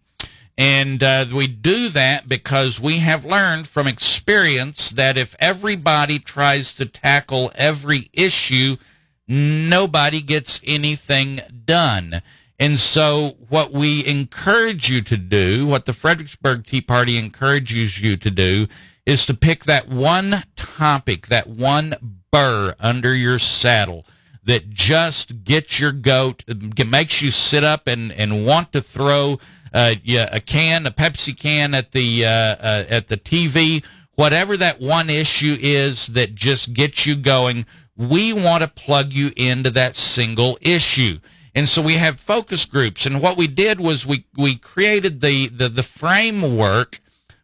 And 0.57 1.03
uh, 1.03 1.25
we 1.33 1.47
do 1.47 1.89
that 1.89 2.29
because 2.29 2.79
we 2.79 2.99
have 2.99 3.25
learned 3.25 3.67
from 3.67 3.87
experience 3.87 4.91
that 4.91 5.17
if 5.17 5.35
everybody 5.41 6.19
tries 6.19 6.75
to 6.75 6.85
tackle 6.85 7.51
every 7.55 8.11
issue, 8.13 8.77
nobody 9.27 10.21
gets 10.21 10.61
anything 10.63 11.41
done. 11.65 12.21
And 12.61 12.79
so, 12.79 13.37
what 13.49 13.73
we 13.73 14.05
encourage 14.05 14.91
you 14.91 15.01
to 15.01 15.17
do, 15.17 15.67
what 15.67 15.87
the 15.87 15.95
Fredericksburg 15.95 16.67
Tea 16.67 16.83
Party 16.83 17.17
encourages 17.17 17.99
you 17.99 18.19
to 18.19 18.31
do, 18.31 18.67
is 19.07 19.25
to 19.25 19.35
pick 19.35 19.65
that 19.65 19.89
one 19.89 20.45
topic, 20.57 21.29
that 21.29 21.47
one 21.47 22.21
burr 22.31 22.75
under 22.79 23.15
your 23.15 23.39
saddle 23.39 24.05
that 24.45 24.69
just 24.69 25.43
gets 25.43 25.81
your 25.81 25.93
goat, 25.93 26.45
makes 26.87 27.23
you 27.23 27.31
sit 27.31 27.65
up 27.65 27.87
and, 27.87 28.13
and 28.13 28.45
want 28.45 28.73
to 28.73 28.83
throw 28.83 29.39
uh, 29.73 29.95
yeah, 30.03 30.29
a 30.31 30.41
can, 30.41 30.87
a 30.87 30.91
Pepsi 30.91 31.35
can 31.37 31.75
at 31.75 31.93
the 31.93 32.27
uh, 32.27 32.29
uh, 32.29 32.85
at 32.91 33.09
the 33.09 33.17
TV, 33.17 33.83
whatever 34.17 34.57
that 34.59 34.81
one 34.81 35.09
issue 35.09 35.57
is 35.61 36.09
that 36.09 36.35
just 36.35 36.75
gets 36.75 37.07
you 37.07 37.17
going. 37.17 37.65
We 37.97 38.33
want 38.35 38.63
to 38.63 38.69
plug 38.69 39.13
you 39.13 39.31
into 39.37 39.71
that 39.71 39.97
single 39.97 40.59
issue. 40.61 41.21
And 41.55 41.69
so 41.69 41.83
we 41.83 41.95
have 41.95 42.21
focus 42.21 42.65
groups. 42.65 43.07
And 43.07 43.21
what 43.21 43.37
we 43.37 43.47
did 43.47 43.81
was 43.81 44.07
we, 44.07 44.27
we 44.37 44.57
created 44.57 45.21
the, 45.21 45.49
the, 45.49 45.69
the 45.69 45.83
framework 45.83 47.01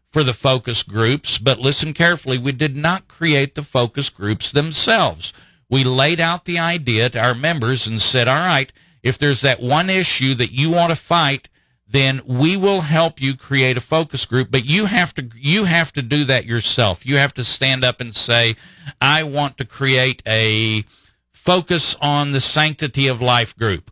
for 0.07 0.23
the 0.23 0.33
focus 0.33 0.83
groups, 0.83 1.37
but 1.37 1.59
listen 1.59 1.93
carefully, 1.93 2.37
we 2.37 2.53
did 2.53 2.75
not 2.75 3.07
create 3.07 3.55
the 3.55 3.61
focus 3.61 4.09
groups 4.09 4.51
themselves. 4.51 5.33
We 5.69 5.83
laid 5.83 6.21
out 6.21 6.45
the 6.45 6.57
idea 6.57 7.09
to 7.09 7.19
our 7.21 7.35
members 7.35 7.85
and 7.85 8.01
said, 8.01 8.27
all 8.27 8.35
right, 8.35 8.71
if 9.03 9.17
there's 9.17 9.41
that 9.41 9.61
one 9.61 9.89
issue 9.89 10.33
that 10.35 10.51
you 10.51 10.71
want 10.71 10.91
to 10.91 10.95
fight, 10.95 11.49
then 11.89 12.21
we 12.25 12.57
will 12.57 12.81
help 12.81 13.21
you 13.21 13.35
create 13.35 13.77
a 13.77 13.81
focus 13.81 14.25
group 14.25 14.51
but 14.51 14.65
you 14.65 14.85
have 14.85 15.13
to 15.13 15.29
you 15.35 15.63
have 15.63 15.93
to 15.93 16.01
do 16.01 16.25
that 16.25 16.45
yourself 16.45 17.05
you 17.05 17.15
have 17.15 17.33
to 17.33 17.43
stand 17.43 17.83
up 17.83 18.01
and 18.01 18.13
say 18.15 18.55
i 19.01 19.23
want 19.23 19.57
to 19.57 19.65
create 19.65 20.21
a 20.27 20.83
focus 21.31 21.95
on 22.01 22.33
the 22.33 22.41
sanctity 22.41 23.07
of 23.07 23.21
life 23.21 23.55
group 23.55 23.91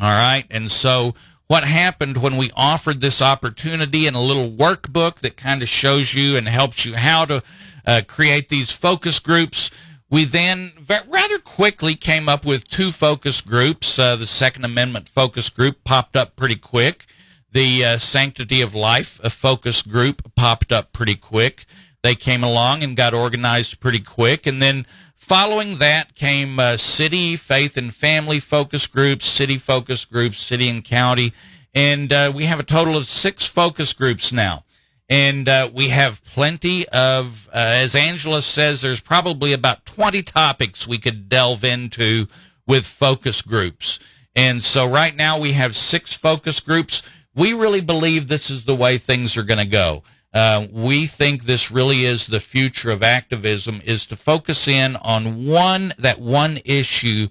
all 0.00 0.10
right 0.10 0.46
and 0.50 0.70
so 0.70 1.14
what 1.46 1.64
happened 1.64 2.18
when 2.18 2.36
we 2.36 2.50
offered 2.54 3.00
this 3.00 3.22
opportunity 3.22 4.06
and 4.06 4.14
a 4.14 4.20
little 4.20 4.50
workbook 4.50 5.16
that 5.16 5.36
kind 5.36 5.62
of 5.62 5.68
shows 5.68 6.14
you 6.14 6.36
and 6.36 6.46
helps 6.48 6.84
you 6.84 6.94
how 6.94 7.24
to 7.24 7.42
uh, 7.86 8.02
create 8.06 8.48
these 8.48 8.70
focus 8.70 9.18
groups 9.18 9.70
we 10.10 10.24
then 10.24 10.72
rather 10.88 11.38
quickly 11.38 11.94
came 11.94 12.28
up 12.28 12.46
with 12.46 12.66
two 12.66 12.92
focus 12.92 13.40
groups. 13.40 13.98
Uh, 13.98 14.16
the 14.16 14.26
Second 14.26 14.64
Amendment 14.64 15.08
focus 15.08 15.50
group 15.50 15.84
popped 15.84 16.16
up 16.16 16.34
pretty 16.34 16.56
quick. 16.56 17.06
The 17.52 17.84
uh, 17.84 17.98
Sanctity 17.98 18.62
of 18.62 18.74
Life 18.74 19.20
a 19.22 19.30
focus 19.30 19.82
group 19.82 20.34
popped 20.34 20.72
up 20.72 20.92
pretty 20.92 21.14
quick. 21.14 21.66
They 22.02 22.14
came 22.14 22.42
along 22.42 22.82
and 22.82 22.96
got 22.96 23.12
organized 23.12 23.80
pretty 23.80 24.00
quick. 24.00 24.46
And 24.46 24.62
then 24.62 24.86
following 25.18 25.76
that 25.78 26.14
came 26.14 26.58
uh, 26.58 26.78
city, 26.78 27.36
faith, 27.36 27.76
and 27.76 27.94
family 27.94 28.40
focus 28.40 28.86
groups, 28.86 29.26
city 29.26 29.58
focus 29.58 30.06
groups, 30.06 30.40
city 30.40 30.68
and 30.68 30.82
county. 30.82 31.34
And 31.74 32.10
uh, 32.12 32.32
we 32.34 32.44
have 32.44 32.58
a 32.58 32.64
total 32.64 32.96
of 32.96 33.06
six 33.06 33.44
focus 33.44 33.92
groups 33.92 34.32
now 34.32 34.64
and 35.08 35.48
uh, 35.48 35.70
we 35.72 35.88
have 35.88 36.22
plenty 36.22 36.86
of, 36.88 37.48
uh, 37.48 37.56
as 37.56 37.94
Angela 37.94 38.42
says, 38.42 38.82
there's 38.82 39.00
probably 39.00 39.52
about 39.52 39.86
20 39.86 40.22
topics 40.22 40.86
we 40.86 40.98
could 40.98 41.28
delve 41.28 41.64
into 41.64 42.26
with 42.66 42.86
focus 42.86 43.40
groups. 43.40 43.98
And 44.36 44.62
so 44.62 44.86
right 44.86 45.16
now 45.16 45.38
we 45.38 45.52
have 45.52 45.76
six 45.76 46.12
focus 46.12 46.60
groups. 46.60 47.02
We 47.34 47.54
really 47.54 47.80
believe 47.80 48.28
this 48.28 48.50
is 48.50 48.64
the 48.64 48.76
way 48.76 48.98
things 48.98 49.36
are 49.36 49.42
going 49.42 49.58
to 49.58 49.64
go. 49.64 50.02
Uh, 50.38 50.68
we 50.70 51.08
think 51.08 51.42
this 51.42 51.68
really 51.68 52.04
is 52.04 52.28
the 52.28 52.38
future 52.38 52.92
of 52.92 53.02
activism 53.02 53.82
is 53.84 54.06
to 54.06 54.14
focus 54.14 54.68
in 54.68 54.94
on 54.94 55.44
one, 55.44 55.92
that 55.98 56.20
one 56.20 56.60
issue 56.64 57.26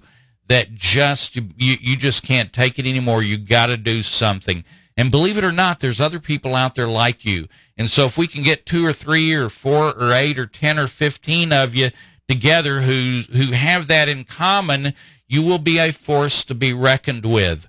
that 0.46 0.74
just, 0.74 1.34
you, 1.34 1.46
you 1.56 1.96
just 1.96 2.22
can't 2.22 2.52
take 2.52 2.78
it 2.78 2.86
anymore. 2.86 3.22
You 3.22 3.38
got 3.38 3.68
to 3.68 3.78
do 3.78 4.02
something. 4.02 4.62
And 4.94 5.10
believe 5.10 5.38
it 5.38 5.44
or 5.44 5.52
not, 5.52 5.80
there's 5.80 6.02
other 6.02 6.20
people 6.20 6.54
out 6.54 6.74
there 6.74 6.86
like 6.86 7.24
you. 7.24 7.48
And 7.78 7.90
so 7.90 8.04
if 8.04 8.18
we 8.18 8.26
can 8.26 8.42
get 8.42 8.66
two 8.66 8.84
or 8.84 8.92
three 8.92 9.32
or 9.32 9.48
four 9.48 9.98
or 9.98 10.12
eight 10.12 10.38
or 10.38 10.44
10 10.44 10.78
or 10.78 10.86
15 10.86 11.50
of 11.50 11.74
you 11.74 11.88
together 12.28 12.82
who, 12.82 13.22
who 13.32 13.52
have 13.52 13.86
that 13.86 14.10
in 14.10 14.24
common, 14.24 14.92
you 15.26 15.42
will 15.42 15.58
be 15.58 15.78
a 15.78 15.92
force 15.92 16.44
to 16.44 16.54
be 16.54 16.74
reckoned 16.74 17.24
with. 17.24 17.68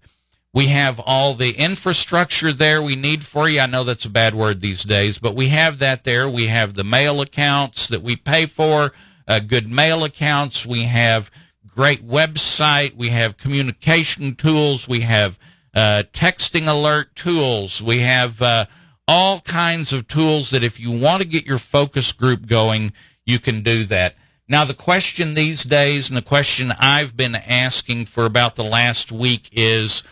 We 0.51 0.67
have 0.67 0.99
all 0.99 1.35
the 1.35 1.51
infrastructure 1.51 2.51
there 2.51 2.81
we 2.81 2.95
need 2.95 3.23
for 3.23 3.47
you. 3.47 3.59
I 3.59 3.67
know 3.67 3.83
that's 3.83 4.05
a 4.05 4.09
bad 4.09 4.33
word 4.33 4.61
these 4.61 4.83
days, 4.83 5.19
but 5.19 5.35
we 5.35 5.49
have 5.49 5.77
that 5.77 6.03
there. 6.03 6.27
We 6.27 6.47
have 6.47 6.73
the 6.73 6.83
mail 6.83 7.21
accounts 7.21 7.87
that 7.87 8.01
we 8.01 8.15
pay 8.15 8.47
for, 8.47 8.91
uh, 9.27 9.41
good 9.41 9.69
mail 9.69 10.03
accounts. 10.03 10.65
We 10.65 10.85
have 10.85 11.29
great 11.67 12.05
website. 12.05 12.95
We 12.95 13.09
have 13.09 13.37
communication 13.37 14.35
tools. 14.35 14.87
We 14.87 15.01
have 15.01 15.37
uh, 15.75 16.03
texting 16.13 16.67
alert 16.67 17.15
tools. 17.15 17.79
We 17.79 17.99
have 17.99 18.41
uh, 18.41 18.65
all 19.07 19.41
kinds 19.41 19.93
of 19.93 20.07
tools 20.07 20.49
that 20.49 20.63
if 20.63 20.79
you 20.79 20.91
want 20.91 21.21
to 21.21 21.27
get 21.27 21.45
your 21.45 21.59
focus 21.59 22.11
group 22.11 22.47
going, 22.47 22.91
you 23.23 23.37
can 23.37 23.61
do 23.61 23.83
that. 23.85 24.15
Now, 24.47 24.65
the 24.65 24.73
question 24.73 25.35
these 25.35 25.63
days, 25.63 26.09
and 26.09 26.17
the 26.17 26.23
question 26.23 26.73
I've 26.79 27.15
been 27.15 27.35
asking 27.35 28.07
for 28.07 28.25
about 28.25 28.55
the 28.55 28.63
last 28.63 29.11
week 29.11 29.47
is 29.51 30.03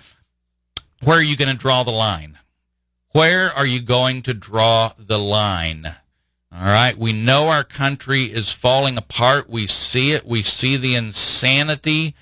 where 1.04 1.18
are 1.18 1.24
you 1.24 1.38
going 1.38 1.52
to 1.52 1.58
draw 1.58 1.84
the 1.84 1.92
line? 1.92 2.40
Where 3.12 3.50
are 3.50 3.66
you 3.66 3.82
going 3.82 4.22
to 4.24 4.34
draw 4.34 4.94
the 4.98 5.20
line? 5.20 5.96
All 6.52 6.66
right. 6.66 6.98
We 6.98 7.14
know 7.14 7.50
our 7.50 7.64
country 7.64 8.24
is 8.24 8.52
falling 8.52 8.98
apart. 8.98 9.50
We 9.50 9.68
see 9.68 10.12
it. 10.12 10.26
We 10.26 10.44
see 10.44 10.78
the 10.78 10.96
insanity 10.96 12.16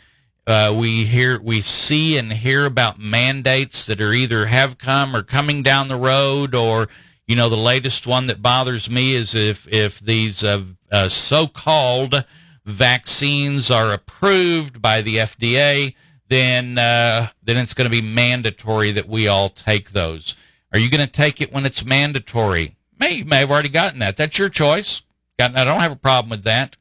uh, 0.47 0.73
we 0.77 1.05
hear, 1.05 1.41
we 1.41 1.61
see 1.61 2.17
and 2.17 2.31
hear 2.31 2.65
about 2.65 2.99
mandates 2.99 3.85
that 3.85 3.99
are 3.99 4.13
either 4.13 4.45
have 4.45 4.77
come 4.77 5.15
or 5.15 5.23
coming 5.23 5.63
down 5.63 5.87
the 5.87 5.97
road, 5.97 6.53
or 6.53 6.87
you 7.25 7.35
know, 7.35 7.49
the 7.49 7.55
latest 7.55 8.05
one 8.05 8.27
that 8.27 8.43
bothers 8.43 8.89
me 8.89 9.15
is 9.15 9.33
if 9.33 9.67
if 9.73 9.99
these 9.99 10.43
uh, 10.43 10.63
uh, 10.91 11.09
so-called 11.09 12.23
vaccines 12.63 13.71
are 13.71 13.91
approved 13.91 14.81
by 14.81 15.01
the 15.01 15.17
FDA, 15.17 15.95
then 16.27 16.77
uh, 16.77 17.29
then 17.43 17.57
it's 17.57 17.73
going 17.73 17.89
to 17.89 18.01
be 18.01 18.05
mandatory 18.05 18.91
that 18.91 19.07
we 19.07 19.27
all 19.27 19.49
take 19.49 19.91
those. 19.91 20.35
Are 20.73 20.79
you 20.79 20.89
going 20.89 21.05
to 21.05 21.11
take 21.11 21.41
it 21.41 21.53
when 21.53 21.65
it's 21.65 21.85
mandatory? 21.85 22.75
May 22.99 23.13
you 23.13 23.25
may 23.25 23.37
have 23.37 23.51
already 23.51 23.69
gotten 23.69 23.99
that. 23.99 24.17
That's 24.17 24.37
your 24.37 24.49
choice. 24.49 25.03
I 25.39 25.47
don't 25.49 25.81
have 25.81 25.91
a 25.91 25.97
problem 25.97 26.29
with 26.29 26.43
that. 26.43 26.77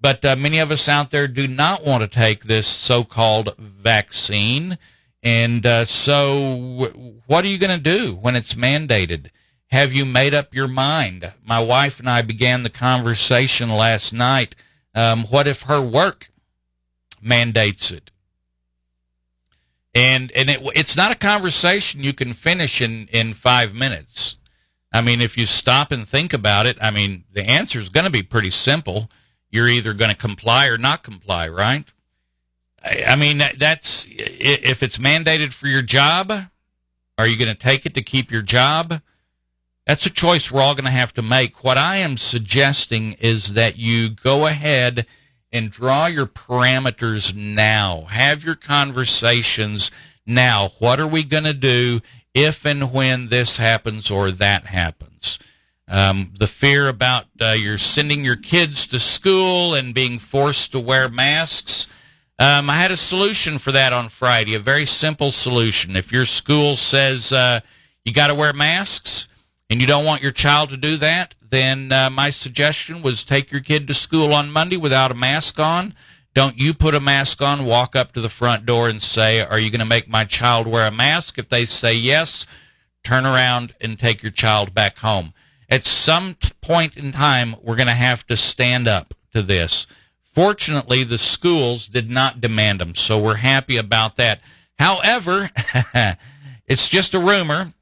But 0.00 0.24
uh, 0.24 0.36
many 0.36 0.58
of 0.58 0.70
us 0.70 0.88
out 0.88 1.10
there 1.10 1.26
do 1.26 1.48
not 1.48 1.84
want 1.84 2.02
to 2.02 2.08
take 2.08 2.44
this 2.44 2.66
so 2.66 3.02
called 3.02 3.56
vaccine. 3.58 4.78
And 5.22 5.66
uh, 5.66 5.84
so, 5.86 7.20
what 7.26 7.44
are 7.44 7.48
you 7.48 7.58
going 7.58 7.76
to 7.76 7.82
do 7.82 8.14
when 8.14 8.36
it's 8.36 8.54
mandated? 8.54 9.30
Have 9.68 9.92
you 9.92 10.04
made 10.04 10.34
up 10.34 10.54
your 10.54 10.68
mind? 10.68 11.32
My 11.44 11.58
wife 11.58 11.98
and 11.98 12.08
I 12.08 12.22
began 12.22 12.62
the 12.62 12.70
conversation 12.70 13.70
last 13.70 14.12
night. 14.12 14.54
Um, 14.94 15.24
what 15.24 15.48
if 15.48 15.62
her 15.62 15.80
work 15.80 16.30
mandates 17.20 17.90
it? 17.90 18.12
And 19.96 20.30
and 20.32 20.50
it, 20.50 20.60
it's 20.74 20.96
not 20.96 21.10
a 21.10 21.16
conversation 21.16 22.04
you 22.04 22.12
can 22.12 22.34
finish 22.34 22.80
in, 22.80 23.08
in 23.08 23.32
five 23.32 23.74
minutes. 23.74 24.36
I 24.92 25.00
mean, 25.00 25.20
if 25.20 25.36
you 25.36 25.46
stop 25.46 25.90
and 25.90 26.06
think 26.06 26.32
about 26.32 26.66
it, 26.66 26.76
I 26.80 26.90
mean, 26.90 27.24
the 27.32 27.44
answer 27.44 27.80
is 27.80 27.88
going 27.88 28.04
to 28.04 28.12
be 28.12 28.22
pretty 28.22 28.50
simple 28.50 29.10
you're 29.50 29.68
either 29.68 29.94
going 29.94 30.10
to 30.10 30.16
comply 30.16 30.66
or 30.66 30.76
not 30.76 31.02
comply, 31.02 31.48
right? 31.48 31.86
I 32.84 33.16
mean, 33.16 33.40
that's 33.58 34.06
if 34.08 34.82
it's 34.82 34.98
mandated 34.98 35.52
for 35.52 35.66
your 35.66 35.82
job, 35.82 36.30
are 37.18 37.26
you 37.26 37.38
going 37.38 37.50
to 37.50 37.58
take 37.58 37.86
it 37.86 37.94
to 37.94 38.02
keep 38.02 38.30
your 38.30 38.42
job? 38.42 39.00
That's 39.86 40.06
a 40.06 40.10
choice 40.10 40.50
we're 40.50 40.60
all 40.60 40.74
going 40.74 40.84
to 40.84 40.90
have 40.90 41.14
to 41.14 41.22
make. 41.22 41.64
What 41.64 41.78
I 41.78 41.96
am 41.96 42.16
suggesting 42.16 43.14
is 43.14 43.54
that 43.54 43.76
you 43.76 44.10
go 44.10 44.46
ahead 44.46 45.06
and 45.56 45.70
draw 45.70 46.06
your 46.06 46.26
parameters 46.26 47.34
now. 47.34 48.02
Have 48.10 48.44
your 48.44 48.54
conversations 48.54 49.90
now. 50.26 50.72
What 50.78 51.00
are 51.00 51.06
we 51.06 51.24
going 51.24 51.44
to 51.44 51.54
do 51.54 52.00
if 52.34 52.66
and 52.66 52.92
when 52.92 53.28
this 53.28 53.56
happens 53.56 54.10
or 54.10 54.30
that 54.30 54.66
happens? 54.66 55.38
Um, 55.88 56.32
the 56.38 56.48
fear 56.48 56.88
about 56.88 57.26
uh, 57.40 57.54
you're 57.56 57.78
sending 57.78 58.24
your 58.24 58.36
kids 58.36 58.86
to 58.88 58.98
school 58.98 59.72
and 59.72 59.94
being 59.94 60.18
forced 60.18 60.72
to 60.72 60.80
wear 60.80 61.08
masks. 61.08 61.86
Um, 62.38 62.68
I 62.68 62.74
had 62.74 62.90
a 62.90 62.96
solution 62.96 63.58
for 63.58 63.72
that 63.72 63.92
on 63.92 64.08
Friday, 64.08 64.54
a 64.54 64.58
very 64.58 64.84
simple 64.84 65.30
solution. 65.30 65.96
If 65.96 66.12
your 66.12 66.26
school 66.26 66.76
says 66.76 67.32
uh, 67.32 67.60
you 68.04 68.12
got 68.12 68.26
to 68.26 68.34
wear 68.34 68.52
masks 68.52 69.28
and 69.70 69.80
you 69.80 69.86
don't 69.86 70.04
want 70.04 70.22
your 70.22 70.32
child 70.32 70.70
to 70.70 70.76
do 70.76 70.96
that, 70.96 71.35
then 71.50 71.92
uh, 71.92 72.10
my 72.10 72.30
suggestion 72.30 73.02
was 73.02 73.24
take 73.24 73.50
your 73.50 73.60
kid 73.60 73.86
to 73.88 73.94
school 73.94 74.34
on 74.34 74.50
Monday 74.50 74.76
without 74.76 75.10
a 75.10 75.14
mask 75.14 75.58
on. 75.58 75.94
Don't 76.34 76.58
you 76.58 76.74
put 76.74 76.94
a 76.94 77.00
mask 77.00 77.40
on, 77.40 77.64
walk 77.64 77.96
up 77.96 78.12
to 78.12 78.20
the 78.20 78.28
front 78.28 78.66
door 78.66 78.88
and 78.88 79.02
say, 79.02 79.40
Are 79.40 79.58
you 79.58 79.70
going 79.70 79.80
to 79.80 79.86
make 79.86 80.08
my 80.08 80.24
child 80.24 80.66
wear 80.66 80.86
a 80.86 80.90
mask? 80.90 81.38
If 81.38 81.48
they 81.48 81.64
say 81.64 81.94
yes, 81.94 82.46
turn 83.02 83.24
around 83.24 83.74
and 83.80 83.98
take 83.98 84.22
your 84.22 84.32
child 84.32 84.74
back 84.74 84.98
home 84.98 85.32
at 85.68 85.84
some 85.84 86.36
point 86.60 86.96
in 86.96 87.12
time, 87.12 87.56
we're 87.62 87.76
going 87.76 87.86
to 87.88 87.92
have 87.92 88.26
to 88.26 88.36
stand 88.36 88.86
up 88.86 89.14
to 89.32 89.42
this. 89.42 89.86
Fortunately, 90.22 91.02
the 91.02 91.18
schools 91.18 91.88
did 91.88 92.10
not 92.10 92.40
demand 92.40 92.80
them, 92.80 92.94
so 92.94 93.18
we're 93.18 93.36
happy 93.36 93.76
about 93.76 94.16
that. 94.16 94.40
However, 94.78 95.50
it's 96.66 96.88
just 96.88 97.14
a 97.14 97.18
rumor, 97.18 97.72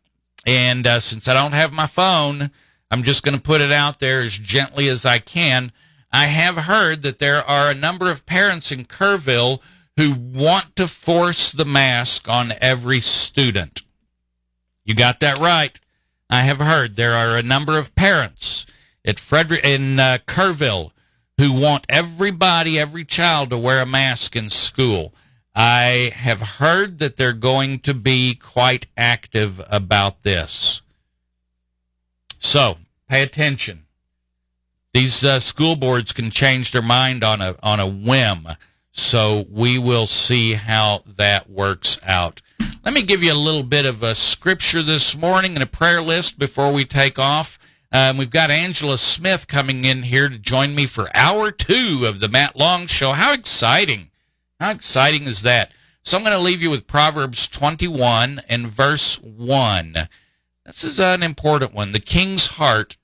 and 0.46 0.86
uh, 0.86 1.00
since 1.00 1.28
I 1.28 1.34
don't 1.34 1.52
have 1.52 1.72
my 1.72 1.86
phone, 1.86 2.50
I'm 2.94 3.02
just 3.02 3.24
going 3.24 3.34
to 3.34 3.42
put 3.42 3.60
it 3.60 3.72
out 3.72 3.98
there 3.98 4.20
as 4.20 4.38
gently 4.38 4.88
as 4.88 5.04
I 5.04 5.18
can. 5.18 5.72
I 6.12 6.26
have 6.26 6.58
heard 6.58 7.02
that 7.02 7.18
there 7.18 7.42
are 7.44 7.68
a 7.68 7.74
number 7.74 8.08
of 8.08 8.24
parents 8.24 8.70
in 8.70 8.84
Kerrville 8.84 9.58
who 9.96 10.12
want 10.12 10.76
to 10.76 10.86
force 10.86 11.50
the 11.50 11.64
mask 11.64 12.28
on 12.28 12.52
every 12.60 13.00
student. 13.00 13.82
You 14.84 14.94
got 14.94 15.18
that 15.18 15.38
right. 15.38 15.76
I 16.30 16.42
have 16.42 16.58
heard 16.58 16.94
there 16.94 17.14
are 17.14 17.36
a 17.36 17.42
number 17.42 17.76
of 17.76 17.96
parents 17.96 18.64
at 19.04 19.18
Frederick 19.18 19.64
in 19.64 19.98
uh, 19.98 20.18
Kerrville 20.28 20.92
who 21.36 21.52
want 21.52 21.86
everybody, 21.88 22.78
every 22.78 23.04
child 23.04 23.50
to 23.50 23.58
wear 23.58 23.82
a 23.82 23.86
mask 23.86 24.36
in 24.36 24.50
school. 24.50 25.12
I 25.52 26.12
have 26.14 26.42
heard 26.42 27.00
that 27.00 27.16
they're 27.16 27.32
going 27.32 27.80
to 27.80 27.92
be 27.92 28.36
quite 28.36 28.86
active 28.96 29.60
about 29.68 30.22
this. 30.22 30.82
So 32.38 32.78
pay 33.08 33.22
attention. 33.22 33.84
These 34.92 35.24
uh, 35.24 35.40
school 35.40 35.76
boards 35.76 36.12
can 36.12 36.30
change 36.30 36.70
their 36.70 36.82
mind 36.82 37.24
on 37.24 37.42
a 37.42 37.56
on 37.62 37.80
a 37.80 37.86
whim. 37.86 38.48
So 38.92 39.44
we 39.50 39.76
will 39.76 40.06
see 40.06 40.52
how 40.52 41.02
that 41.16 41.50
works 41.50 41.98
out. 42.04 42.40
Let 42.84 42.94
me 42.94 43.02
give 43.02 43.24
you 43.24 43.32
a 43.32 43.34
little 43.34 43.64
bit 43.64 43.86
of 43.86 44.04
a 44.04 44.14
scripture 44.14 44.82
this 44.82 45.16
morning 45.16 45.54
and 45.54 45.62
a 45.64 45.66
prayer 45.66 46.00
list 46.00 46.38
before 46.38 46.72
we 46.72 46.84
take 46.84 47.18
off. 47.18 47.58
Um, 47.90 48.18
we've 48.18 48.30
got 48.30 48.52
Angela 48.52 48.96
Smith 48.98 49.48
coming 49.48 49.84
in 49.84 50.04
here 50.04 50.28
to 50.28 50.38
join 50.38 50.76
me 50.76 50.86
for 50.86 51.08
hour 51.12 51.50
two 51.50 52.04
of 52.06 52.20
the 52.20 52.28
Matt 52.28 52.54
Long 52.54 52.86
Show. 52.86 53.12
How 53.12 53.32
exciting! 53.32 54.10
How 54.60 54.70
exciting 54.70 55.26
is 55.26 55.42
that? 55.42 55.72
So 56.02 56.16
I'm 56.16 56.22
going 56.22 56.36
to 56.36 56.42
leave 56.42 56.62
you 56.62 56.70
with 56.70 56.86
Proverbs 56.86 57.48
21 57.48 58.42
and 58.48 58.68
verse 58.68 59.20
1. 59.20 60.08
This 60.64 60.84
is 60.84 60.98
an 60.98 61.22
important 61.22 61.74
one. 61.74 61.92
The 61.92 62.00
king's 62.00 62.46
heart 62.46 62.96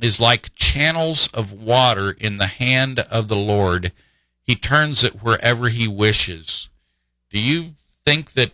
is 0.00 0.18
like 0.20 0.54
channels 0.54 1.28
of 1.34 1.52
water 1.52 2.12
in 2.12 2.38
the 2.38 2.46
hand 2.46 3.00
of 3.00 3.28
the 3.28 3.36
Lord. 3.36 3.92
He 4.42 4.56
turns 4.56 5.04
it 5.04 5.22
wherever 5.22 5.68
he 5.68 5.86
wishes. 5.86 6.68
Do 7.30 7.38
you 7.38 7.74
think 8.04 8.32
that 8.32 8.52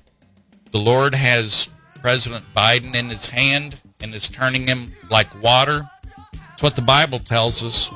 the 0.72 0.78
Lord 0.78 1.14
has 1.14 1.70
President 2.00 2.44
Biden 2.54 2.94
in 2.94 3.08
his 3.08 3.28
hand? 3.28 3.76
and 4.02 4.14
is 4.14 4.28
turning 4.28 4.66
him 4.66 4.92
like 5.10 5.28
water. 5.42 5.88
That's 6.32 6.62
what 6.62 6.76
the 6.76 6.82
Bible 6.82 7.18
tells 7.18 7.62
us. 7.62 7.90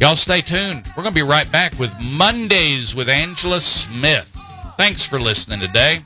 Y'all 0.00 0.16
stay 0.16 0.40
tuned. 0.40 0.84
We're 0.88 1.02
going 1.02 1.14
to 1.14 1.20
be 1.20 1.22
right 1.22 1.50
back 1.50 1.78
with 1.78 1.92
Mondays 2.00 2.94
with 2.94 3.08
Angela 3.08 3.60
Smith. 3.60 4.36
Thanks 4.76 5.04
for 5.04 5.18
listening 5.18 5.60
today. 5.60 6.04